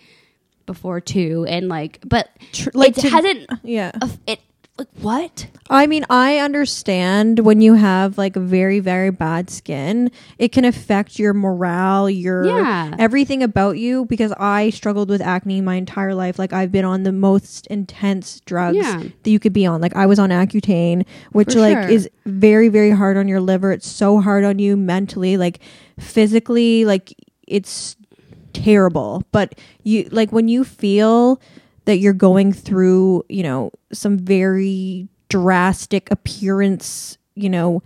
[0.65, 3.49] before too, and like, but Tr- like it to- hasn't.
[3.63, 3.91] Yeah.
[4.25, 4.39] It
[4.77, 5.47] like what?
[5.69, 11.17] I mean, I understand when you have like very, very bad skin, it can affect
[11.17, 12.93] your morale, your Yeah.
[12.99, 14.05] everything about you.
[14.05, 16.37] Because I struggled with acne my entire life.
[16.37, 19.01] Like I've been on the most intense drugs Yeah.
[19.23, 19.79] that you could be on.
[19.81, 21.89] Like I was on Accutane, which For like sure.
[21.91, 23.71] is very, very hard on your liver.
[23.71, 25.59] It's so hard on you mentally, like
[25.99, 27.13] physically, like
[27.47, 27.95] it's
[28.53, 29.23] terrible.
[29.31, 31.39] But you like when you feel
[31.85, 37.81] that you're going through, you know, some very drastic appearance, you know,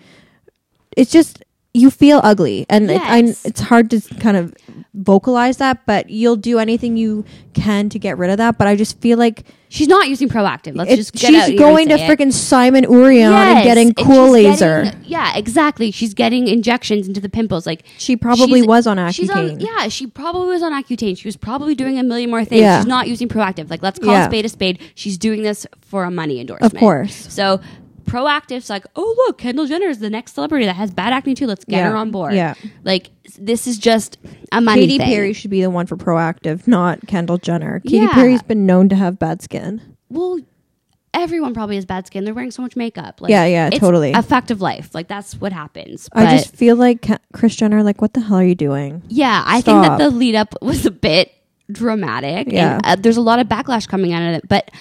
[0.98, 1.44] it's just
[1.74, 4.56] you feel ugly and it, I, it's hard to kind of
[4.96, 8.76] vocalize that but you'll do anything you can to get rid of that but i
[8.76, 10.76] just feel like She's not using proactiv.
[10.76, 12.10] Let's just get she's out going to and say it.
[12.18, 15.92] freaking simon urion and getting cool laser getting- yeah, exactly.
[15.92, 17.68] She's getting injections into the pimples.
[17.68, 21.16] Like she probably was on accutane yeah, she probably was on Accutane.
[21.16, 22.62] She was probably doing a million more things.
[22.62, 22.80] Yeah.
[22.80, 23.70] She's not using proactiv.
[23.70, 24.24] Like let's call Yeah.
[24.26, 24.80] a spade a spade.
[24.96, 26.74] She's doing this for a money endorsement.
[26.74, 27.32] Of course.
[27.32, 27.62] So
[28.10, 31.48] proactiv's like, oh look, Kendall Jenner is the next celebrity that has bad acne too.
[31.48, 31.90] Let's get Yeah.
[31.92, 32.34] her on board.
[32.34, 32.54] Yeah.
[32.84, 34.18] Like this is just
[34.52, 35.08] a money Katy thing.
[35.08, 37.80] Perry should be the one for proactiv, not Kendall Jenner.
[37.82, 38.14] Katy Yeah.
[38.14, 39.82] Perry's been known to have bad skin.
[40.10, 40.40] Well,
[41.14, 42.24] everyone probably has bad skin.
[42.26, 43.22] They're wearing so much makeup.
[43.22, 44.14] Like, Yeah, yeah, it's totally.
[44.14, 44.94] A fact of life.
[44.94, 46.10] Like that's what happens.
[46.14, 49.04] I just feel like Kris Jenner, like, what the hell are you doing?
[49.08, 51.32] yeah, I think that the lead up was a bit
[51.72, 52.52] dramatic.
[52.52, 52.76] Yeah.
[52.84, 54.72] And, uh, there's a lot of backlash coming out of it, but.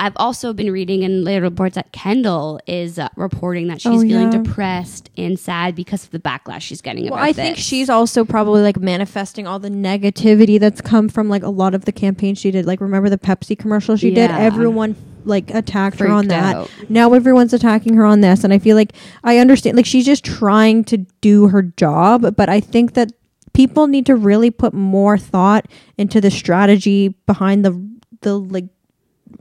[0.00, 4.00] I've also been reading in later reports that Kendall is uh, reporting that she's Oh,
[4.00, 4.42] feeling yeah.
[4.42, 8.62] depressed and sad because of the backlash she's getting Well, I think she's also probably
[8.62, 12.50] like manifesting all the negativity that's come from like a lot of the campaigns she
[12.52, 12.64] did.
[12.64, 14.30] Like, remember the Pepsi commercial she did?
[14.30, 16.54] Everyone like attacked her on that.
[16.56, 16.70] out.
[16.88, 18.92] Now everyone's attacking her on this, and I feel like
[19.24, 19.76] I understand.
[19.76, 23.12] Like, she's just trying to do her job, but I think that
[23.52, 25.66] people need to really put more thought
[25.98, 27.72] into the strategy behind the
[28.20, 28.66] the like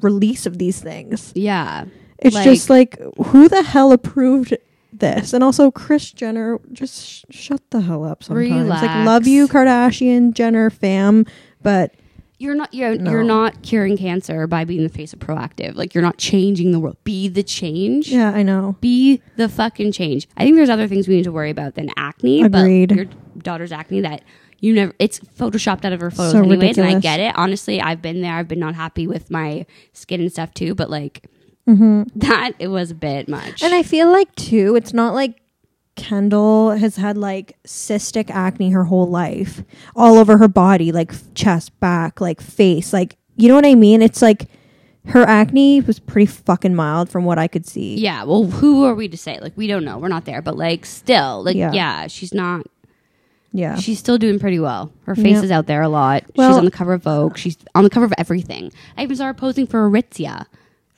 [0.02, 1.32] release of these things.
[1.36, 1.86] Yeah.
[2.20, 2.98] It's Like- just like
[3.28, 4.56] who the hell approved
[4.94, 5.34] this?
[5.34, 8.70] And also Kris Jenner, just sh- shut the hell up sometimes.
[8.70, 11.26] Like love you Kardashian Jenner fam,
[11.62, 11.94] but
[12.40, 13.10] You're not you're No.
[13.12, 15.76] you're not curing cancer by being the face of proactiv.
[15.76, 16.98] Like you're not changing the world.
[17.04, 18.12] Be the change.
[18.12, 18.76] yeah, I know.
[18.80, 20.28] Be the fucking change.
[20.38, 22.44] I think there's other things we need to worry about than acne.
[22.44, 22.90] Agreed.
[22.90, 23.06] But your
[23.40, 24.22] daughter's acne that
[24.60, 27.38] you never it's photoshopped out of her photos So anyways, and I get it.
[27.38, 28.34] Honestly, I've been there.
[28.34, 31.26] I've been not happy with my skin and stuff too, but like
[31.66, 33.44] that it was a bit much.
[33.56, 33.66] Mm-hmm.
[33.66, 35.42] And I feel like too, it's not like
[35.96, 39.64] Kendall has had like cystic acne her whole life,
[39.96, 44.02] all over her body, like chest, back, like face, like you know what I mean?
[44.02, 44.46] It's like
[45.08, 47.96] her acne was pretty fucking mild from what I could see.
[47.96, 49.40] yeah, well, who are we to say?
[49.40, 49.98] Like we don't know.
[49.98, 51.72] We're not there, but like still, like Yeah.
[51.74, 52.66] yeah, she's not
[53.54, 53.76] Yeah.
[53.78, 54.92] She's still doing pretty well.
[55.06, 55.44] Her face Yep.
[55.46, 56.24] is out there a lot.
[56.36, 57.38] Well- She's on the cover of Vogue.
[57.38, 58.72] She's on the cover of everything.
[58.98, 60.46] I even saw her posing for Aritzia.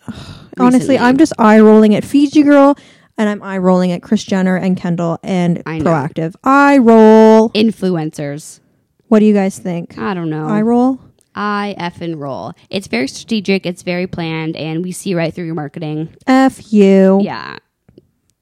[0.59, 0.97] Honestly.
[0.97, 2.75] I'm just eye rolling at Fiji Girl
[3.17, 5.79] and I'm eye rolling at Kris Jenner and Kendall and I.
[5.79, 6.35] Proactiv.
[6.43, 7.49] Eye roll.
[7.51, 8.59] influencers.
[9.07, 9.97] What do you guys think?
[9.97, 10.47] I don't know.
[10.47, 10.99] Eye roll?
[11.35, 12.53] I F and roll.
[12.69, 13.65] It's very strategic.
[13.65, 16.09] It's very planned, and we see right through your marketing.
[16.27, 17.19] F you.
[17.21, 17.57] Yeah,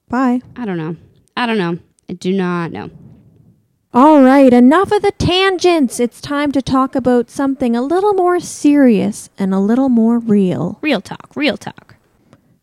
[0.08, 0.40] Bye.
[0.56, 0.96] I don't know.
[1.36, 1.78] I don't know.
[2.08, 2.90] I do not know.
[3.94, 5.98] All right, enough of the tangents.
[5.98, 10.78] It's time to talk about something a little more serious and a little more real.
[10.82, 11.30] Real talk.
[11.34, 11.96] Real talk.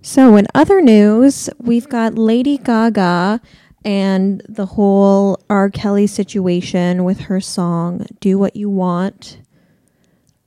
[0.02, 3.42] So, in other news, we've got Lady Gaga
[3.84, 5.72] and the whole R.
[5.72, 9.40] Kelly situation with her song, Do What You Want.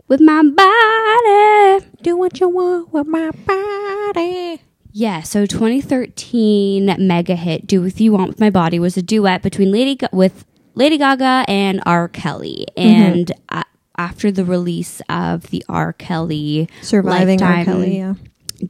[0.07, 1.87] With my body.
[2.03, 4.63] Do what you want with my body.
[4.93, 9.43] Yeah, so 2013 mega hit "Do With You Want with My Body" was a duet
[9.43, 10.45] between Lady Ga- with
[10.79, 12.07] Lady Gaga and R.
[12.07, 13.65] Kelly, and uh,
[13.97, 15.93] after the release of the R.
[15.93, 17.65] Kelly Surviving R.
[17.65, 18.15] Kelly, yeah.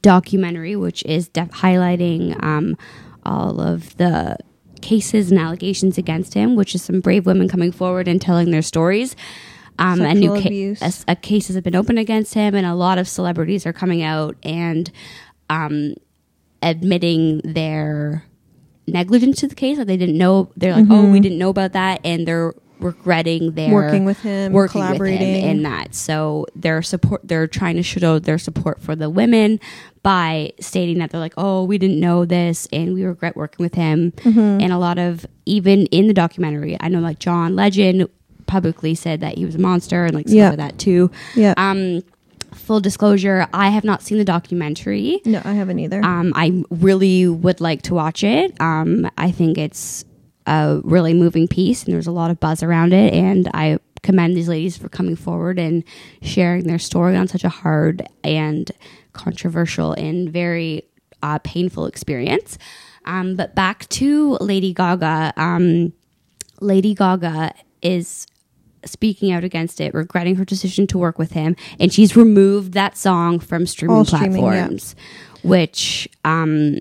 [0.01, 2.75] documentary, which is def- highlighting um,
[3.23, 4.37] all of the
[4.81, 8.63] cases and allegations against him, which is some brave women coming forward and telling their
[8.63, 9.15] stories.
[9.77, 12.97] Um, and new ca- as- uh, cases have been opened against him, and a lot
[12.97, 14.91] of celebrities are coming out and
[15.47, 15.93] um,
[16.63, 18.25] admitting their
[18.91, 19.77] negligence to the case.
[19.77, 20.51] Like they didn't know.
[20.57, 23.73] They're like, oh, we didn't know about that, and they're regretting their Mm-hmm.
[23.73, 25.33] Working with him, working collaborating.
[25.33, 25.93] with him in that.
[25.93, 29.59] So their support, they're trying to show their support for the women
[30.01, 33.75] by stating that they're like, oh, we didn't know this, and we regret working with
[33.75, 34.13] him.
[34.13, 34.39] Mm-hmm.
[34.61, 38.07] And a lot of even in the documentary, I know like John Legend
[38.47, 41.11] publicly said that he was a monster and like stuff like that too.
[41.35, 41.53] Yeah.
[41.57, 42.01] Um,
[42.69, 45.21] full disclosure, I have not seen the documentary.
[45.25, 46.05] no, I haven't either.
[46.05, 48.55] Um, I really would like to watch it.
[48.61, 50.05] Um, I think it's
[50.45, 53.11] a really moving piece, and there's a lot of buzz around it.
[53.11, 55.83] And I commend these ladies for coming forward and
[56.21, 58.69] sharing their story on such a hard and
[59.13, 60.83] controversial and very
[61.23, 62.59] uh, painful experience.
[63.05, 65.33] Um, but back to Lady Gaga.
[65.37, 65.91] Um,
[66.61, 67.51] Lady Gaga
[67.81, 68.27] is
[68.85, 72.97] speaking out against it, regretting her decision to work with him, and she's removed that
[72.97, 74.51] song from streaming All streaming, yeah.
[74.51, 74.95] platforms,
[75.43, 76.79] which um,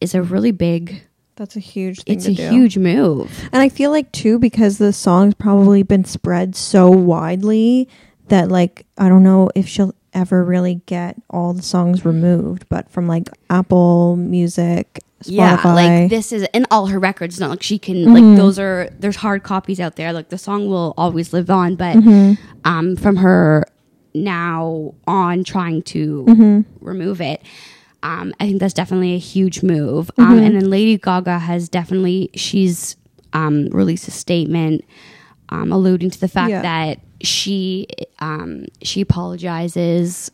[0.00, 1.02] is a really big.
[1.36, 2.48] That's a huge thing It's a do.
[2.48, 3.48] huge move.
[3.52, 7.88] And I feel like too because the song's probably been spread so widely
[8.28, 12.90] that like I don't know if she'll ever really get all the songs removed, but
[12.90, 15.30] from like Apple Music, Spotify.
[15.64, 17.40] Yeah, like this is in all her records.
[17.40, 18.12] Not like she can Mm-hmm.
[18.12, 20.12] like those are there's hard copies out there.
[20.12, 22.34] Like the song will always live on, but Mm-hmm.
[22.64, 23.64] um, from her
[24.14, 26.84] now on trying to Mm-hmm.
[26.84, 27.42] remove it.
[28.02, 30.10] Um, I think that's definitely a huge move.
[30.18, 30.32] Mm-hmm.
[30.32, 32.96] Um, and then Lady Gaga has definitely she's
[33.32, 34.84] um, released a statement
[35.48, 36.62] um, alluding to the fact Yeah.
[36.62, 37.86] that she
[38.20, 40.30] um, she apologizes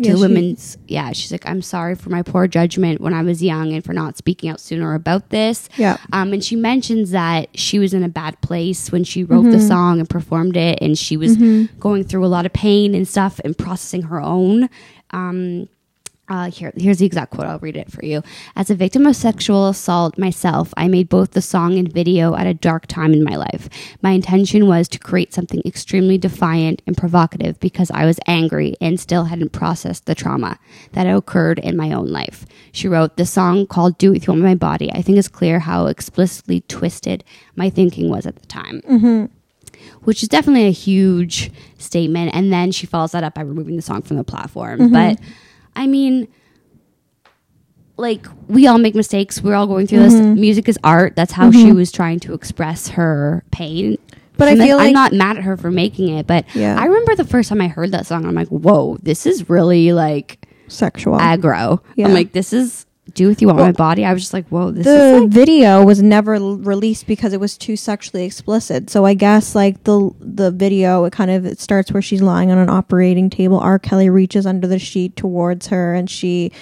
[0.00, 3.22] Yeah, to she- women's yeah she's like i'm sorry for my poor judgment when i
[3.22, 5.96] was young and for not speaking out sooner about this Yeah.
[6.12, 9.56] um, and she mentions that she was in a bad place when she wrote the
[9.58, 9.66] Mm-hmm.
[9.68, 11.36] song and performed it and she was
[11.80, 14.68] going through a lot of pain and stuff and processing her own
[15.10, 15.68] um,
[16.28, 17.46] uh, here, here's the exact quote.
[17.46, 18.22] I'll read it for you.
[18.54, 22.46] As a victim of sexual assault myself, I made both the song and video at
[22.46, 23.68] a dark time in my life.
[24.02, 29.00] My intention was to create something extremely defiant and provocative because I was angry and
[29.00, 30.58] still hadn't processed the trauma
[30.92, 32.44] that occurred in my own life.
[32.72, 35.60] She wrote, The song called Do With You Want My Body, I think is clear
[35.60, 37.24] how explicitly twisted
[37.56, 38.82] my thinking was at the time.
[40.02, 42.34] Which is definitely a huge statement.
[42.34, 44.90] And then she follows that up by removing the song from the platform.
[44.92, 45.20] But
[45.78, 46.26] I mean,
[47.96, 49.40] like we all make mistakes.
[49.40, 50.14] We're all going through this.
[50.14, 50.40] Mm-hmm.
[50.40, 51.14] Music is art.
[51.16, 51.76] That's how she mm-hmm.
[51.76, 53.96] was trying to express her pain.
[54.36, 56.26] But I And feel I'm not mad at her for making it.
[56.26, 56.76] But Yeah.
[56.78, 59.92] I remember the first time I heard that song, I'm like, whoa, this is really
[59.92, 61.18] like Sexual.
[61.18, 61.80] aggro.
[61.94, 62.06] Yeah.
[62.06, 64.04] I'm like, this is do with you want my body.
[64.04, 67.32] I was just like, whoa, this the is like, video was never l- released because
[67.32, 68.90] it was too sexually explicit.
[68.90, 72.50] So I guess like the the video, it kind of it starts where she's lying
[72.50, 73.58] on an operating table.
[73.58, 73.78] R.
[73.78, 76.52] Kelly reaches under the sheet towards her, and she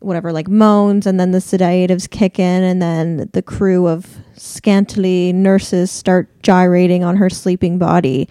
[0.00, 5.32] whatever like moans, and then the sedatives kick in, and then the crew of scantily
[5.32, 8.28] nurses start gyrating on her sleeping body.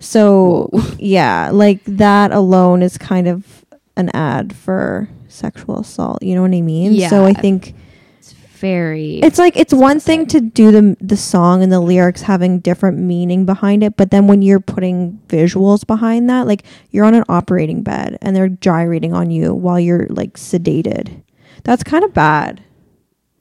[0.00, 3.64] So yeah, like that alone is kind of
[3.96, 6.22] an ad for sexual assault.
[6.22, 6.92] You know what I mean?
[6.92, 7.08] Yeah.
[7.08, 7.74] So I think
[8.18, 9.16] it's very.
[9.20, 12.98] it's like it's one thing to do the the song and the lyrics having different
[12.98, 17.24] meaning behind it, but then when you're putting visuals behind that, like you're on an
[17.28, 21.22] operating bed and they're gyrating on you while you're like sedated.
[21.64, 22.62] That's kind of bad.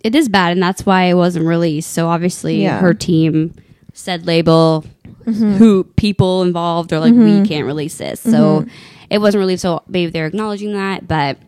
[0.04, 1.92] it is bad, and that's why it wasn't released.
[1.92, 2.80] So obviously, Yeah.
[2.80, 3.54] her team
[3.94, 4.84] said label
[5.26, 5.54] Mm-hmm.
[5.56, 8.64] who people involved are like we can't release this, so
[9.10, 9.64] it wasn't released.
[9.64, 11.40] So maybe they're acknowledging that, but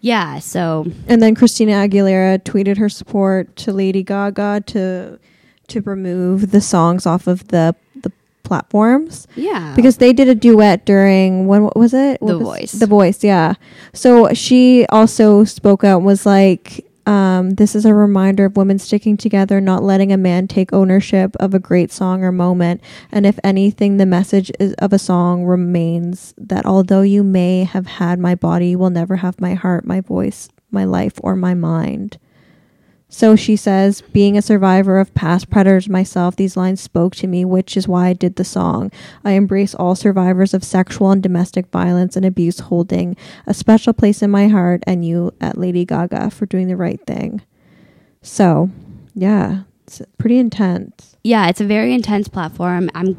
[0.00, 0.38] yeah.
[0.38, 5.18] So And then Christina Aguilera tweeted her support to Lady Gaga to
[5.68, 8.10] to remove the songs off of the the
[8.42, 9.26] platforms.
[9.36, 12.72] yeah, because they did a duet during when what was it What The was- Voice.
[12.72, 13.54] the voice yeah
[13.92, 18.78] so she also spoke out and was like um, this is a reminder of women
[18.78, 22.82] sticking together not letting a man take ownership of a great song or moment.
[23.10, 28.18] And if anything the message of a song remains that although you may have had
[28.18, 32.18] my body you will never have my heart my voice my life or my mind
[33.08, 37.44] so she says, being a survivor of past predators myself, these lines spoke to me,
[37.44, 38.92] which is why I did the song.
[39.24, 43.16] I embrace all survivors of sexual and domestic violence and abuse, holding
[43.46, 47.00] a special place in my heart, and you at Lady Gaga for doing the right
[47.06, 47.40] thing.
[48.22, 48.70] So,
[49.14, 51.16] yeah, it's pretty intense.
[51.24, 52.90] yeah, it's a very intense platform.
[52.94, 53.16] I'm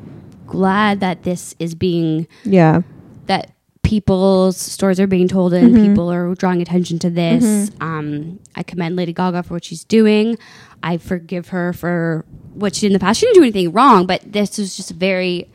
[0.47, 2.82] glad that this is being Yeah.
[3.25, 3.52] that
[3.83, 7.71] people's stories are being told and people are drawing attention to this.
[7.81, 10.37] Um, I commend Lady Gaga for what she's doing.
[10.83, 13.19] I forgive her for what she did in the past.
[13.19, 15.49] She didn't do anything wrong, but this is just very.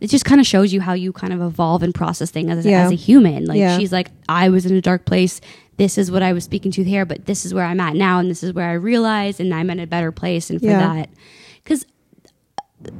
[0.00, 2.64] It just kind of shows you how you kind of evolve and process things as,
[2.64, 2.84] a- Yeah.
[2.86, 3.44] as a human.
[3.44, 3.76] Like Yeah.
[3.76, 5.42] she's like, I was in a dark place.
[5.76, 8.18] This is what I was speaking to here, but this is where I'm at now,
[8.18, 10.48] and this is where I realize, and I'm in a better place.
[10.48, 10.78] And for Yeah.
[10.94, 11.10] that,
[11.62, 11.84] because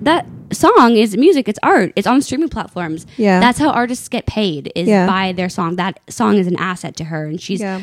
[0.03, 3.41] that song is music it's art it's on streaming platforms Yeah.
[3.41, 5.07] that's how artists get paid is Yeah.
[5.07, 7.83] by their song that song is an asset to her and she's Yeah.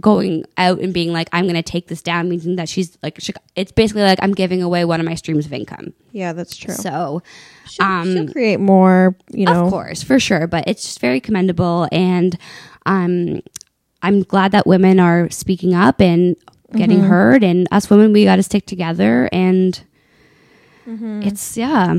[0.00, 3.32] going out and being like i'm gonna take this down meaning that she's like she,
[3.56, 6.74] it's basically like i'm giving away one of my streams of income Yeah, that's true.
[6.74, 7.22] so
[7.68, 9.64] she'll, um, she'll create more, you know.
[9.66, 12.38] of course for sure but it's just very commendable and
[12.86, 13.40] um
[14.02, 16.36] i'm glad that women are speaking up and
[16.74, 17.08] getting Mm-hmm.
[17.08, 19.82] heard and us women we got to stick together and
[20.86, 21.22] Mm-hmm.
[21.22, 21.94] it's yeah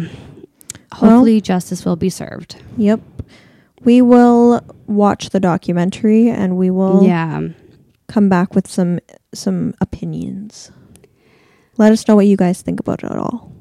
[0.93, 3.02] hopefully justice will be served Yep.
[3.84, 7.50] We will watch the documentary and we will yeah
[8.08, 9.00] come back with some
[9.34, 10.71] some opinions.
[11.78, 13.52] Let us know what you guys think about it all.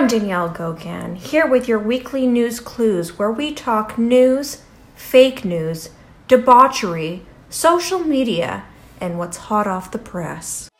[0.00, 4.62] I'm Danielle Gogan, here with your weekly news clues where we talk news,
[4.94, 5.90] fake news,
[6.26, 8.64] debauchery, social media,
[8.98, 10.70] and what's hot off the press.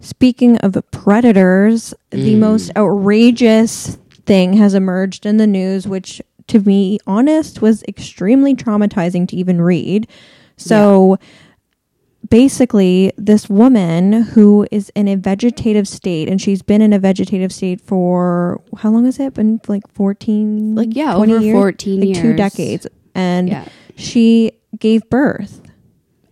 [0.00, 2.40] Speaking of predators, the mm.
[2.40, 9.26] most outrageous thing has emerged in the news, which, to be honest, was extremely traumatizing
[9.28, 10.06] to even read.
[10.56, 11.18] So,
[12.28, 17.52] basically, this woman who is in a vegetative state, and she's been in a vegetative
[17.52, 19.60] state for how long has it been?
[19.68, 21.54] Like 14, Like, yeah, 20 over years?
[21.54, 22.86] 14 like two decades.
[23.14, 23.64] And Yeah.
[23.96, 25.60] she gave birth.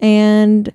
[0.01, 0.70] And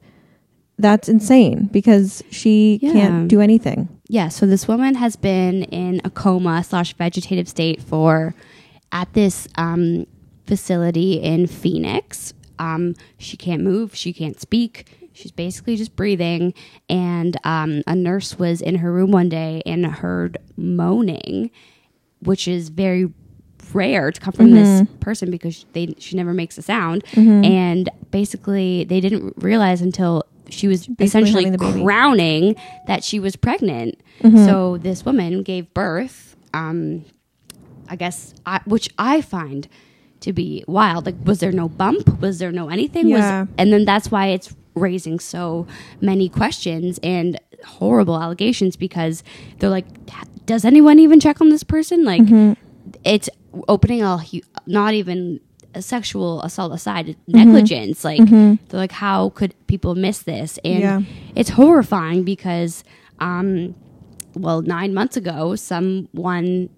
[0.78, 2.92] that's insane because she Yeah.
[2.94, 3.90] can't do anything.
[4.08, 8.34] Yeah, so this woman has been in a coma slash vegetative state for
[8.92, 10.08] at this um,
[10.48, 12.34] facility in Phoenix.
[12.60, 14.86] Um, she can't move, she can't speak.
[15.14, 16.54] She's basically just breathing.
[16.90, 21.52] And um, a nurse was in her room one day and heard moaning,
[22.22, 23.12] which is very
[23.74, 27.04] rare to come from this person because they she never makes a sound.
[27.44, 31.84] And basically, they didn't realize until she was essentially the baby.
[31.84, 32.56] crowning
[32.88, 34.00] that she was pregnant.
[34.22, 36.36] So this woman gave birth.
[36.54, 37.06] Um,
[37.88, 39.68] I guess, I, which I find
[40.22, 41.06] to be wild.
[41.06, 42.20] Like, was there no bump?
[42.22, 43.08] Was there no anything?
[43.08, 43.42] Yeah.
[43.42, 45.66] Was, and then that's why it's raising so
[46.02, 49.24] many questions and horrible allegations because
[49.60, 49.86] they're like,
[50.46, 52.04] does anyone even check on this person?
[52.06, 52.54] Like, Mm-hmm.
[53.04, 53.30] it's
[53.68, 54.20] opening a
[54.66, 55.40] not even
[55.76, 57.32] a sexual assault aside, Mm-hmm.
[57.38, 58.04] negligence.
[58.04, 60.58] Like, they're like, how could people miss this?
[60.66, 61.02] And Yeah.
[61.36, 62.84] it's horrifying because,
[63.20, 63.76] um,
[64.36, 66.70] well, nine months ago, someone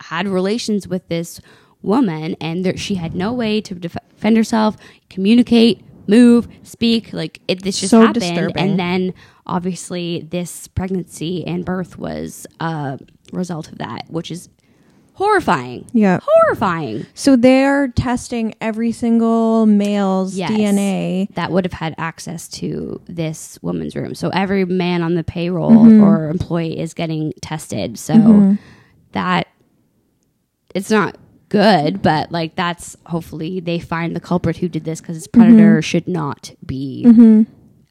[0.00, 1.40] had relations with this
[1.84, 4.76] woman and there, she had no way to def- defend herself,
[5.10, 7.12] communicate, move, speak.
[7.12, 8.56] Like it, this just So happened, disturbing.
[8.56, 9.14] and then
[9.46, 12.98] obviously this pregnancy and birth was a
[13.32, 14.48] result of that, which is
[15.14, 15.86] horrifying.
[15.92, 16.18] Yeah.
[16.22, 17.06] horrifying.
[17.14, 20.50] So they're testing every single male's Yes.
[20.50, 21.32] DNA.
[21.34, 24.14] that would have had access to this woman's room.
[24.16, 26.02] So every man on the payroll Mm-hmm.
[26.02, 27.96] or employee is getting tested.
[27.98, 28.56] So
[29.12, 29.46] that
[30.74, 31.16] it's not
[31.54, 35.74] good, but like that's hopefully they find the culprit who did this because this predator
[35.76, 35.80] Mm-hmm.
[35.80, 37.04] should not be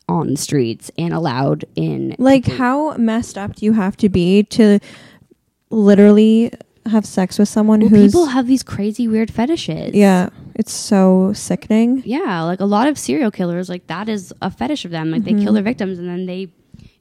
[0.10, 2.16] on the streets and allowed in.
[2.20, 4.80] Like, how messed up do you have to be to
[5.70, 6.52] literally
[6.86, 9.94] have sex with someone Well, who's people have these crazy weird fetishes.
[9.96, 10.30] yeah?
[10.56, 12.04] It's so sickening.
[12.06, 15.10] Yeah, like a lot of serial killers, like that is a fetish of them.
[15.12, 16.50] Like they kill their victims and then they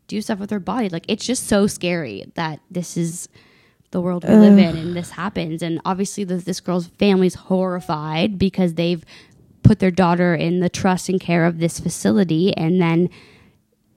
[0.06, 0.88] do stuff with their body.
[0.88, 3.28] Like it's just so scary that this is
[3.92, 5.62] the world we live in and this happens.
[5.62, 9.04] And obviously, the, this girl's family's horrified because they've
[9.62, 13.08] put their daughter in the trust and care of this facility, and then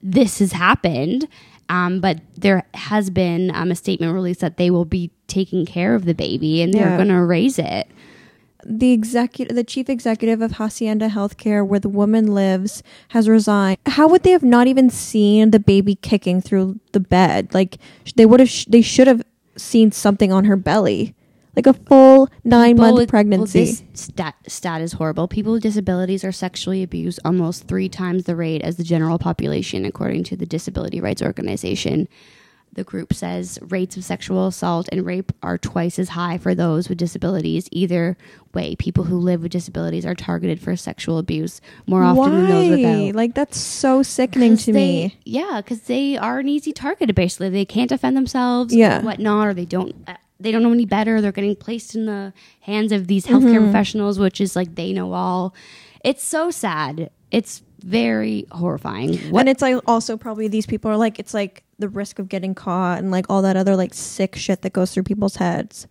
[0.02, 1.26] this has happened.
[1.68, 5.96] Um, but there has been um, a statement released that they will be taking care
[5.96, 6.96] of the baby and they're Yeah.
[6.96, 7.88] going to raise it.
[8.64, 13.78] the executive the chief executive of Hacienda Healthcare where the woman lives has resigned.
[13.86, 17.52] How would they have not even seen the baby kicking through the bed?
[17.54, 17.78] Like
[18.16, 19.22] they would have sh- they should have
[19.56, 21.14] seen something on her belly.
[21.54, 23.58] Like a full 9 Well, month pregnancy.
[23.60, 25.26] Well, this stat, stat is horrible.
[25.26, 29.86] People with disabilities are sexually abused almost three times the rate as the general population,
[29.86, 32.08] according to the Disability Rights Organization.
[32.76, 36.88] The group says rates of sexual assault and rape are twice as high for those
[36.88, 37.68] with disabilities.
[37.72, 38.16] Either
[38.54, 42.70] way, people who live with disabilities are targeted for sexual abuse more often than those
[42.70, 43.14] without.
[43.16, 45.16] Like that's so sickening to they- me.
[45.24, 47.14] Yeah, because they are an easy target.
[47.14, 48.74] Basically, they can't defend themselves.
[48.74, 49.02] Yeah.
[49.02, 49.94] whatnot, or they don't.
[50.06, 51.22] Uh, they don't know any better.
[51.22, 53.64] They're getting placed in the hands of these healthcare Mm-hmm.
[53.64, 55.54] professionals, which is like they know all.
[56.04, 57.10] It's so sad.
[57.30, 59.16] It's very horrifying.
[59.30, 62.28] What And it's like also probably these people are like it's like the risk of
[62.28, 65.86] getting caught and like all that other like sick shit that goes through people's heads.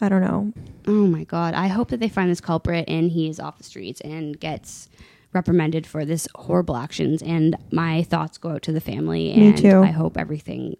[0.00, 0.52] I don't know.
[0.86, 1.54] Oh my god!
[1.54, 4.88] I hope that they find this culprit and he is off the streets and gets
[5.34, 7.20] reprimanded for this horrible actions.
[7.20, 9.34] And my thoughts go out to the family.
[9.36, 9.82] Me and too.
[9.82, 10.76] I hope everything.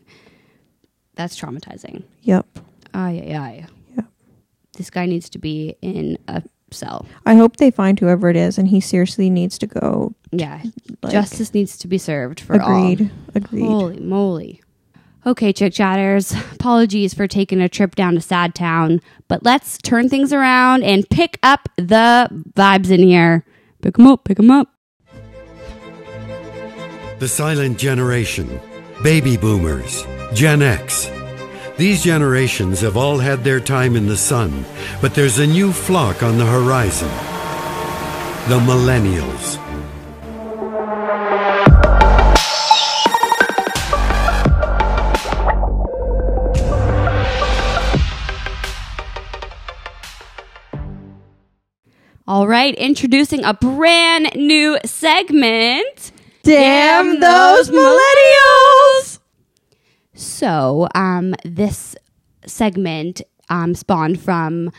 [1.15, 2.05] That's traumatizing.
[2.23, 2.47] Yep.
[2.95, 3.67] Ay ay ay.
[3.97, 4.05] Yeah.
[4.77, 6.43] This guy needs to be in a
[6.73, 7.07] cell.
[7.27, 10.15] I hope they find whoever it is and he seriously needs to go.
[10.33, 10.63] Yeah.
[11.03, 13.01] Like, Justice needs to be served for Agreed.
[13.03, 13.09] all.
[13.35, 13.63] Agreed.
[13.67, 14.61] Holy moly.
[15.27, 16.33] Okay, chick chatters.
[16.53, 21.09] Apologies for taking a trip down to Sad Town, but let's turn things around and
[21.11, 23.45] pick up the vibes in here.
[23.83, 24.69] Pick 'em up, pick 'em up.
[27.19, 28.61] The silent generation,
[29.03, 30.05] baby boomers,
[30.35, 31.11] Gen X.
[31.79, 34.65] These generations have all had their time in the sun,
[35.01, 37.07] but there's a new flock on the horizon.
[38.49, 39.59] The millennials.
[52.27, 56.11] All right, introducing a brand new segment.
[56.43, 58.88] Damn those millennials!
[60.19, 61.95] So, um, this
[62.45, 64.73] segment um, spawned from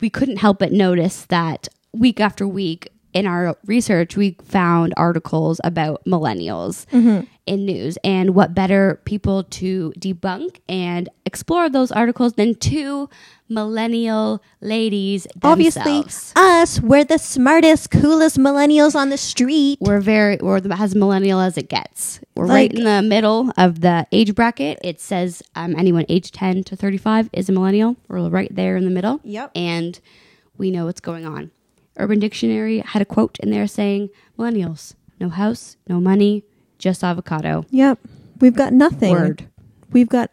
[0.00, 5.60] we couldn't help but notice that week after week in our research, we found articles
[5.64, 6.86] about millennials
[7.46, 7.98] in news.
[8.04, 13.10] And what better people to debunk and explore those articles than two
[13.50, 16.04] millennial ladies Obviously,
[16.36, 19.78] us, we're the smartest, coolest millennials on the street.
[19.80, 22.20] We're very, we're as millennial as it gets.
[22.36, 24.78] We're Like- right in the middle of the age bracket.
[24.82, 27.96] It says um, anyone age 10 to 35 is a millennial.
[28.08, 29.20] We're right there in the middle.
[29.24, 29.50] Yep.
[29.54, 30.00] And
[30.56, 31.50] we know what's going on.
[31.96, 36.44] Urban Dictionary had a quote in there saying, Millennials, no house, no money,
[36.78, 37.66] just avocado.
[37.70, 37.98] Yep.
[38.40, 39.10] We've got nothing.
[39.10, 39.48] Word.
[39.92, 40.30] We've got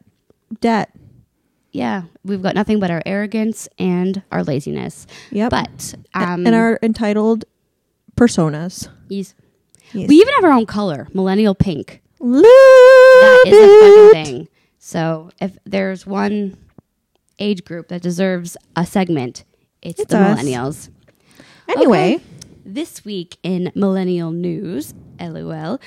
[0.61, 0.91] debt.
[1.77, 5.05] Yeah, we've got nothing but our arrogance and our laziness.
[5.31, 7.45] Yeah, But, um, and our entitled
[8.15, 8.89] personas.
[9.09, 9.35] yes.
[9.93, 10.09] Yes.
[10.09, 12.01] we even have our own color, millennial pink.
[12.19, 14.47] Love That is a fucking thing.
[14.79, 16.57] So if there's one
[17.39, 19.45] age group that deserves a segment,
[19.81, 20.39] it's, It's the us.
[20.41, 20.89] millennials.
[21.69, 22.23] Anyway, Okay.
[22.65, 25.79] This week in millennial news, lol.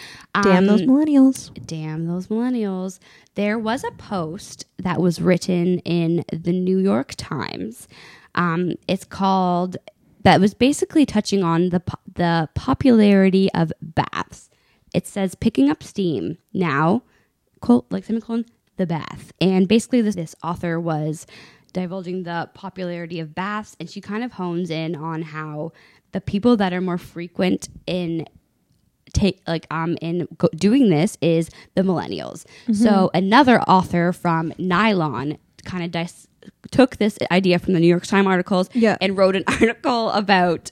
[0.43, 1.67] damn those um, millennials.
[1.67, 2.99] damn those millennials.
[3.35, 7.89] There was a post that was written in the New York Times.
[8.35, 9.77] Um, it's called
[10.23, 14.51] that was basically touching on the po- the popularity of baths.
[14.93, 17.03] It says picking up steam now,
[17.61, 18.45] quote like semicolon
[18.77, 21.27] the bath, and basically this this author was
[21.73, 25.73] divulging the popularity of baths, and she kind of hones in on how
[26.13, 28.27] the people that are more frequent in
[29.13, 32.45] take like um in go- doing this is the millennials.
[32.73, 36.27] So another author from Nylon kind of dis-
[36.71, 38.97] took this idea from the New York Times articles Yeah.
[39.01, 40.71] and wrote an article about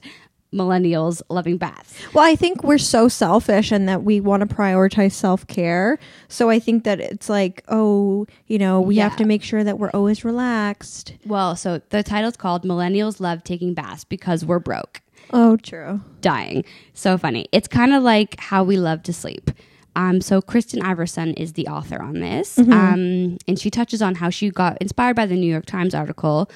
[0.52, 1.94] millennials loving baths.
[2.14, 5.98] Well, I think we're so selfish and that we want to prioritize self care.
[6.28, 9.78] So I think that it's like, oh, you know, we have to make sure that
[9.78, 11.12] we're always relaxed.
[11.26, 15.02] Well, so the title's called Millennials Love Taking Baths Because We're Broke.
[15.32, 16.00] Oh, true.
[16.20, 16.64] dying.
[16.94, 17.46] So funny.
[17.52, 19.50] It's kind of like how we love to sleep.
[19.96, 24.30] Um, so Kristen Iverson is the author on this, um, and she touches on how
[24.30, 26.48] she got inspired by the New York Times article.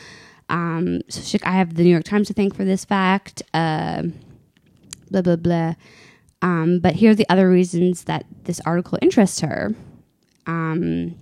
[0.48, 3.42] Um, so she, I have the New York Times to thank for this fact.
[3.52, 4.04] Uh,
[5.10, 5.74] blah blah blah.
[6.40, 9.74] Um, but here are the other reasons that this article interests her.
[10.46, 11.14] Um,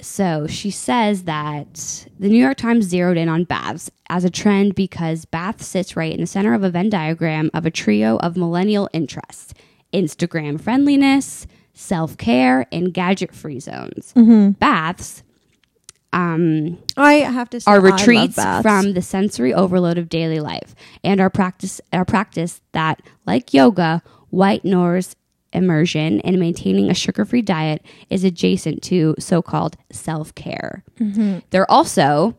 [0.00, 4.74] so she says that the New York Times zeroed in on baths as a trend
[4.74, 8.36] because bath sits right in the center of a Venn diagram of a trio of
[8.36, 9.54] millennial interests
[9.92, 14.12] Instagram friendliness, self care, and gadget free zones.
[14.58, 15.22] Baths
[16.12, 20.74] um, I have to say, are retreats from the sensory overload of daily life
[21.04, 25.16] and our practice our practice that like yoga white noise
[25.52, 31.38] immersion and maintaining a sugar-free diet is adjacent to so-called self-care Mm-hmm.
[31.50, 32.36] they're also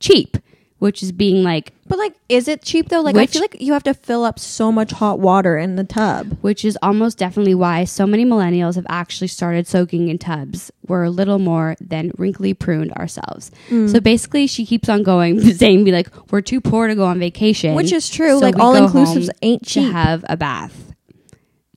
[0.00, 0.36] cheap
[0.78, 3.00] which is being like But like, is it cheap though?
[3.00, 5.84] Like, I feel like you have to fill up so much hot water in the
[5.84, 6.36] tub.
[6.42, 10.70] which is almost definitely why so many millennials have actually started soaking in tubs.
[10.86, 13.50] We're a little more than wrinkly pruned ourselves.
[13.70, 13.90] Mm.
[13.90, 17.18] So basically, she keeps on going, saying, "Be like, we're too poor to go on
[17.18, 18.38] vacation," Which is true.
[18.38, 19.92] so Like, all inclusives ain't to cheap.
[19.92, 20.85] have a bath.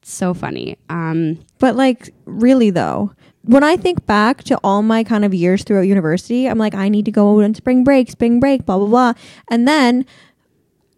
[0.09, 0.77] So funny.
[0.89, 3.11] Um, But like, really though,
[3.43, 6.89] when I think back to all my kind of years throughout university, I'm like, I
[6.89, 9.13] need to go on spring break, spring break, blah blah blah.
[9.49, 10.05] And then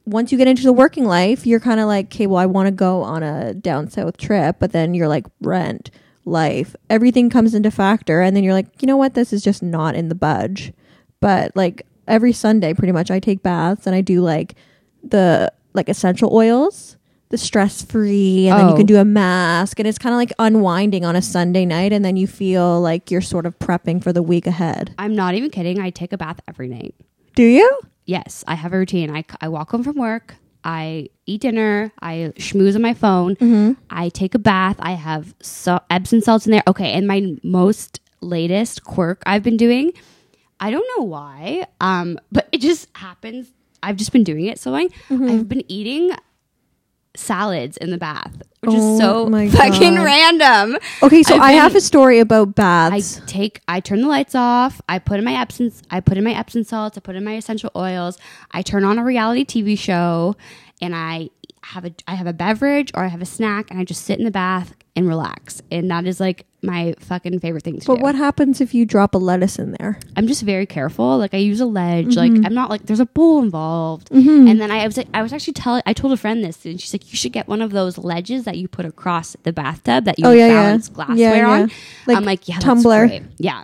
[0.06, 2.68] once you get into the working life, you're kind of like, okay, well, I want
[2.68, 5.92] to go on a down south trip, but then you're like, rent,
[6.26, 9.62] life, everything comes into factor, and then you're like, you know what, this is just
[9.62, 10.74] not in the budge.
[11.20, 14.56] But like every Sunday, pretty much, I take baths and I do like
[15.04, 16.98] the like essential oils.
[17.32, 18.78] The stress free, and then you Oh.
[18.78, 22.04] can do a mask, and it's kind of like unwinding on a Sunday night, and
[22.06, 24.94] then you feel like you're sort of prepping for the week ahead.
[24.98, 25.80] I'm not even kidding.
[25.80, 26.94] I take a bath every night.
[27.36, 27.80] Do you?
[28.06, 29.10] Yes, I have a routine.
[29.16, 30.36] I, I walk home from work.
[30.66, 31.92] I eat dinner.
[32.02, 33.36] I schmooze on my phone.
[33.38, 33.72] Mm-hmm.
[33.90, 34.76] I take a bath.
[34.80, 36.64] I have so, Epsom salts in there.
[36.68, 39.94] Okay, and my most latest quirk I've been doing,
[40.60, 43.52] I don't know why, um, but it just happens.
[43.82, 44.90] I've just been doing it so long.
[45.10, 45.30] Mm-hmm.
[45.30, 46.12] I've been eating
[47.16, 48.32] salads in the bath,
[48.62, 50.04] which Oh is so fucking God.
[50.04, 50.78] random.
[51.04, 53.20] Okay, so I've I have a story about baths.
[53.22, 54.82] I take I turn the lights off.
[54.88, 56.98] I put in my Epsom I put in my Epsom salts.
[56.98, 58.18] I put in my essential oils.
[58.52, 60.36] I turn on a reality TV show,
[60.82, 61.30] and I
[61.64, 64.18] have a I have a beverage or I have a snack, and I just sit
[64.20, 65.62] in the bath and relax.
[65.72, 67.98] And that is like my fucking favorite thing to but do.
[67.98, 70.00] But what happens if you drop a lettuce in there?
[70.16, 71.18] I'm just very careful.
[71.18, 72.16] Like I use a ledge.
[72.16, 72.36] Mm-hmm.
[72.36, 74.12] Like I'm not like there's a bowl involved.
[74.12, 76.80] And then I was like, I was actually telling I told a friend this, and
[76.82, 80.06] she's like, you should get one of those ledges that you put across the bathtub
[80.06, 80.64] that you Oh, yeah, yeah.
[80.64, 81.50] balance glassware Yeah, yeah.
[81.64, 81.72] on.
[82.08, 83.22] Like I'm like, yeah, tumbler.
[83.38, 83.64] Yeah.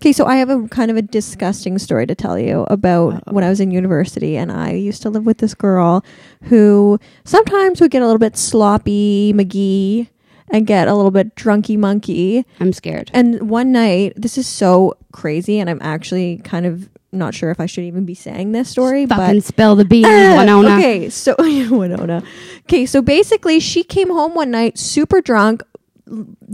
[0.00, 3.44] Okay, so I have a kind of a disgusting story to tell you about when
[3.44, 6.02] I was in university, and I used to live with this girl
[6.44, 10.08] who sometimes would get a little bit sloppy, McGee,
[10.48, 12.46] and get a little bit drunky monkey.
[12.60, 13.10] I'm scared.
[13.12, 17.60] And one night, this is so crazy, and I'm actually kind of not sure if
[17.60, 20.76] I should even be saying this story, Fucking but spill the beans, Uh, Winona.
[20.76, 22.22] Okay, so Winona.
[22.60, 25.62] Okay, so basically, she came home one night super drunk,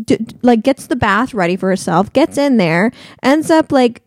[0.04, 2.92] d- like gets the bath ready for herself, gets in there,
[3.22, 4.02] ends up like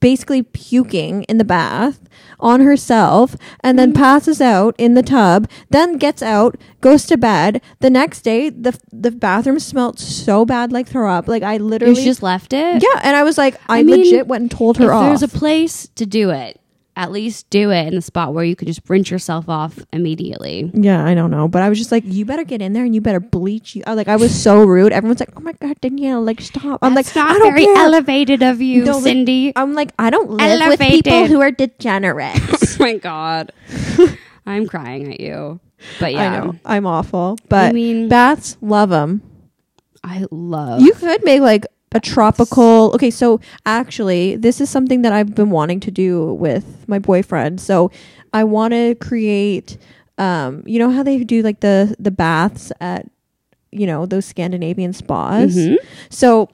[0.00, 2.00] basically puking in the bath
[2.40, 4.02] on herself and then mm-hmm.
[4.02, 7.60] passes out in the tub then gets out goes to bed.
[7.80, 11.26] The next day the the bathroom smelled so bad like throw up.
[11.26, 12.82] Like i literally just left it.
[12.82, 15.06] yeah and i was like i, I mean, legit went and told her if off.
[15.06, 16.60] there's a place to do it,
[16.98, 20.68] at least do it in the spot where you could just rinse yourself off immediately.
[20.74, 22.94] yeah i don't know but i was just like you better get in there and
[22.94, 25.80] you better bleach you I, like i was so rude everyone's like oh my god
[25.80, 27.76] danielle like stop i'm That's like not i don't very care.
[27.76, 29.52] elevated of you, No, like, Cindy.
[29.54, 33.52] i'm like i don't live with people who are degenerate oh my god,
[34.46, 35.60] I'm crying at you.
[36.00, 39.22] But yeah, I know I'm awful, but I mean- baths love them.
[40.02, 40.80] I love.
[40.80, 42.92] You could make like a tropical.
[42.94, 47.60] Okay, so actually, this is something that I've been wanting to do with my boyfriend.
[47.60, 47.90] So
[48.32, 49.78] I want to create.
[50.18, 53.06] Um, you know how they do like the the baths at,
[53.70, 55.56] you know, those Scandinavian spas.
[55.56, 55.76] Mhm.
[56.10, 56.48] So.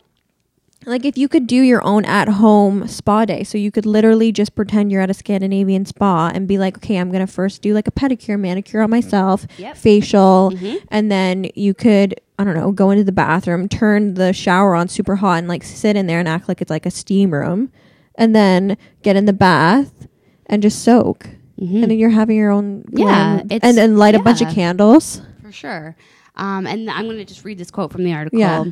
[0.87, 3.43] Like if you could do your own at home spa day.
[3.43, 6.99] So you could literally just pretend you're at a Scandinavian spa and be like, okay,
[6.99, 9.77] I'm to first do like a pedicure, manicure on myself, Yep.
[9.79, 10.83] facial, Mhm.
[10.91, 14.89] and then you could I don't know, go into the bathroom, turn the shower on
[14.89, 17.71] super hot and like sit in there and act like it's like a steam room
[18.17, 20.09] and then get in the bath
[20.47, 21.29] and just soak.
[21.61, 21.83] Mhm.
[21.83, 25.23] And then you're having your own Yeah, it's- and then light a bunch of candles.
[25.43, 25.95] for sure.
[26.37, 28.41] Um, and I'm going to just read this quote from the article.
[28.41, 28.65] Yeah.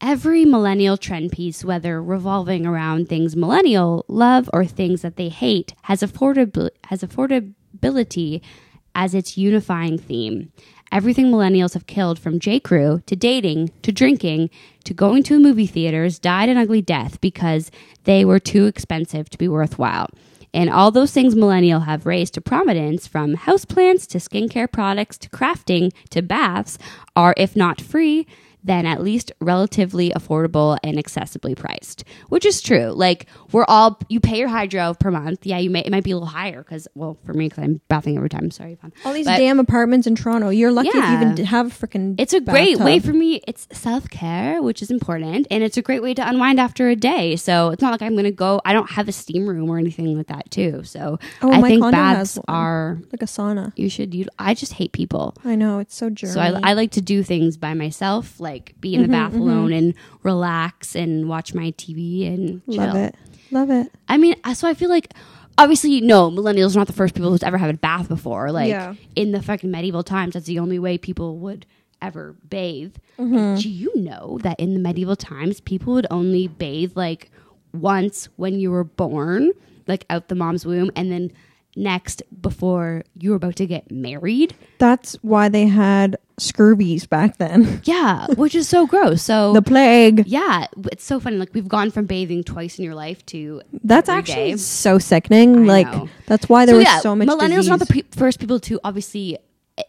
[0.00, 5.74] Every millennial trend piece, whether revolving around things millennial love or things that they hate,
[5.82, 8.40] has affordab- has affordability
[8.94, 10.50] as its unifying theme.
[10.92, 12.58] Everything millennials have killed from J.
[12.58, 14.50] Crew to dating to drinking
[14.84, 17.70] to going to movie theaters died an ugly death because
[18.04, 20.08] they were too expensive to be worthwhile.
[20.52, 25.30] And all those things millennial have raised to prominence from houseplants to skincare products to
[25.30, 26.76] crafting to baths
[27.14, 28.26] are if not free
[28.64, 34.20] then at least relatively affordable and accessibly priced which is true like we're all you
[34.20, 36.86] pay your hydro per month yeah you may it might be a little higher because
[36.94, 38.92] well for me because i'm bathing every time sorry Yvonne.
[39.04, 40.48] All these But- damn apartments in Toronto.
[40.50, 43.40] You're lucky if you even have a freaking it's a great way for me.
[43.46, 46.96] It's self care, which is important, and it's a great way to unwind after a
[46.96, 47.36] day.
[47.36, 48.60] So it's not like I'm going to go.
[48.64, 50.82] I don't have a steam room or anything like that too.
[50.84, 52.98] So Oh, I think baths are.
[53.12, 53.72] like a sauna.
[53.76, 54.14] You should.
[54.14, 54.26] You.
[54.38, 55.34] I just hate people.
[55.44, 56.32] I know, it's so germy.
[56.34, 58.49] So I, I like to do things by myself, like
[58.80, 62.76] be in the Mm-hmm, bath alone and relax and watch my TV and chill.
[62.86, 63.14] love it.
[63.50, 63.92] Love it.
[64.08, 65.12] I mean, uh, so I feel like
[65.58, 68.50] obviously, no, millennials are not the first people who's ever had a bath before.
[68.52, 68.94] Like Yeah.
[69.16, 71.66] in the fucking medieval times, that's the only way people would
[72.02, 72.94] ever bathe.
[73.18, 73.60] Mm-hmm.
[73.60, 77.30] Do you know that in the medieval times, people would only bathe like
[77.72, 79.50] once when you were born,
[79.86, 81.30] like out the mom's womb, and then
[81.76, 84.54] next before you were about to get married?
[84.78, 87.80] That's why they had scurvies back then.
[87.84, 89.22] Yeah, which is so gross.
[89.22, 90.24] So the plague.
[90.26, 91.36] yeah, it's so funny.
[91.36, 94.56] Like we've gone from bathing twice in your life to That's actually day.
[94.56, 95.58] so sickening.
[95.70, 96.08] I like know.
[96.26, 97.66] that's why there was so much millennials disease.
[97.68, 99.38] are not the pe- first people to obviously
[99.78, 99.82] eh,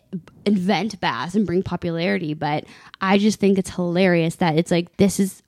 [0.45, 2.65] invent baths and bring popularity, but
[2.99, 5.41] I just think it's hilarious that it's like this is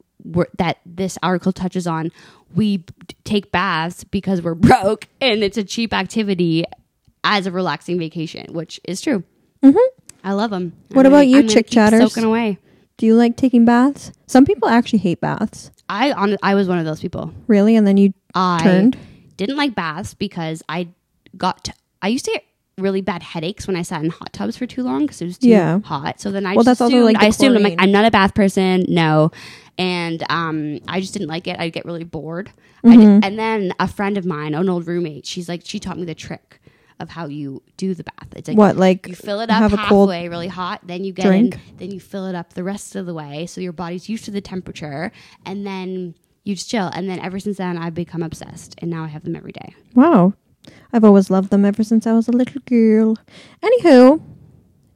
[0.57, 2.11] that this article touches on.
[2.55, 2.83] We
[3.23, 6.65] take baths because we're broke, and it's a cheap activity
[7.23, 9.23] as a relaxing vacation, which is true.
[9.63, 9.77] Mm-hmm.
[10.23, 10.73] I love them.
[10.91, 11.99] What about you, chick chatters?
[12.01, 12.57] Soaking away.
[12.97, 14.11] Do you like taking baths?
[14.27, 15.71] Some people actually hate baths.
[15.89, 17.33] I on I was one of those people.
[17.47, 17.75] Really?
[17.75, 18.97] And then you I turned?
[19.35, 20.89] didn't like baths because I
[21.35, 21.69] got
[22.01, 22.43] I used to get
[22.77, 25.37] really bad headaches when I sat in hot tubs for too long because it was
[25.37, 25.79] too Yeah.
[25.81, 26.19] hot.
[26.19, 27.75] So then I Well, just that's assumed, like, I assumed I'm like.
[27.77, 28.85] I'm not a bath person.
[28.87, 29.31] No,
[29.77, 31.59] and um, I just didn't like it.
[31.59, 32.51] I'd get really bored.
[32.83, 32.99] Mm-hmm.
[32.99, 36.05] did, and then a friend of mine, an old roommate, she's like she taught me
[36.05, 36.59] the trick
[36.99, 38.27] of how you do the bath.
[38.35, 41.03] It's like What, like, you fill it up have a cold halfway really hot, then
[41.03, 41.55] you get drink?
[41.55, 44.25] in, then you fill it up the rest of the way so your body's used
[44.25, 45.11] to the temperature,
[45.45, 46.13] and then
[46.43, 46.87] you just chill.
[46.93, 49.73] And then ever since then, I've become obsessed, and now I have them every day.
[49.95, 50.33] Wow.
[50.91, 53.17] I've always loved them ever since I was a little girl.
[53.63, 54.21] Anywho,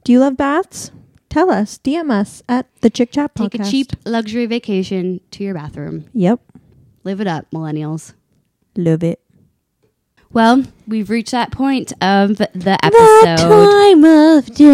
[0.04, 0.90] do you love baths?
[1.28, 1.78] Tell us.
[1.78, 3.50] DM us at the Chick Chat Podcast.
[3.50, 6.06] Take a cheap luxury vacation to your bathroom.
[6.14, 6.40] Yep.
[7.04, 8.14] Live it up, millennials.
[8.76, 9.20] Love it.
[10.30, 13.48] Well, we've reached that point of the episode.
[13.48, 14.64] The time of day.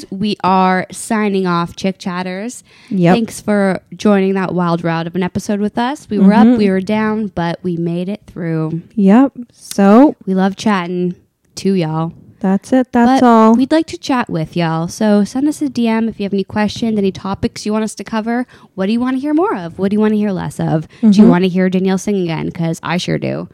[0.00, 2.64] Yes, we are signing off, Chick Chatters.
[2.88, 3.14] Yep.
[3.14, 6.08] Thanks for joining that wild ride of an episode with us.
[6.08, 6.56] We were up, mm-hmm.
[6.56, 8.80] we were down, but we made it through.
[8.94, 9.32] Yep.
[9.52, 11.14] So We love chatting
[11.56, 12.14] to y'all.
[12.40, 12.90] That's it.
[12.92, 13.54] That's but all.
[13.54, 14.88] We'd like to chat with y'all.
[14.88, 17.94] So send us a DM if you have any questions, any topics you want us
[17.96, 18.46] to cover.
[18.74, 19.78] What do you want to hear more of?
[19.78, 20.88] What do you want to hear less of?
[21.00, 21.28] Do you Mm-hmm.
[21.28, 22.46] want to hear Danielle sing again?
[22.46, 23.48] Because I sure do.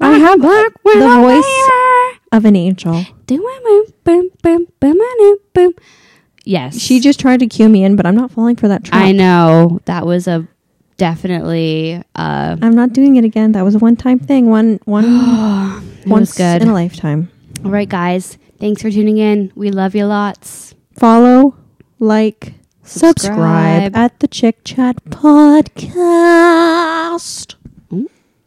[0.00, 0.48] I have the
[1.20, 1.44] voice
[2.32, 3.04] of an angel.
[6.44, 6.78] Yes.
[6.78, 9.00] She just tried to cue me in, but I'm not falling for that trap.
[9.02, 9.80] I know.
[9.86, 10.46] That was a
[10.96, 13.52] definitely uh, I'm not doing it again.
[13.52, 14.48] That was a one time thing.
[14.50, 15.04] One one
[16.06, 16.60] once good.
[16.62, 17.30] in a lifetime.
[17.64, 18.36] All right, guys.
[18.58, 19.50] Thanks for tuning in.
[19.54, 20.74] We love you lots.
[20.98, 21.56] Follow,
[21.98, 23.96] like, subscribe, Subscribe.
[23.96, 25.94] at the Chick Chat Podcast.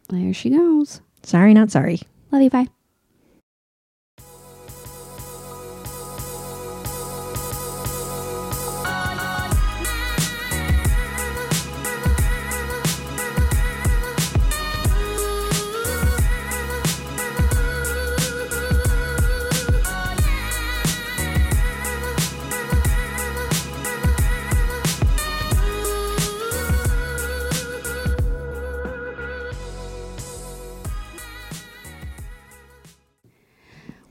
[0.08, 1.00] There she goes.
[1.22, 2.00] Sorry, not sorry.
[2.30, 2.50] Love you.
[2.50, 2.68] Bye.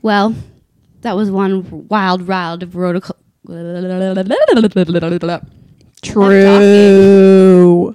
[0.02, 0.34] Well,
[1.02, 3.02] that was one wild, ride of road.
[6.02, 7.94] True.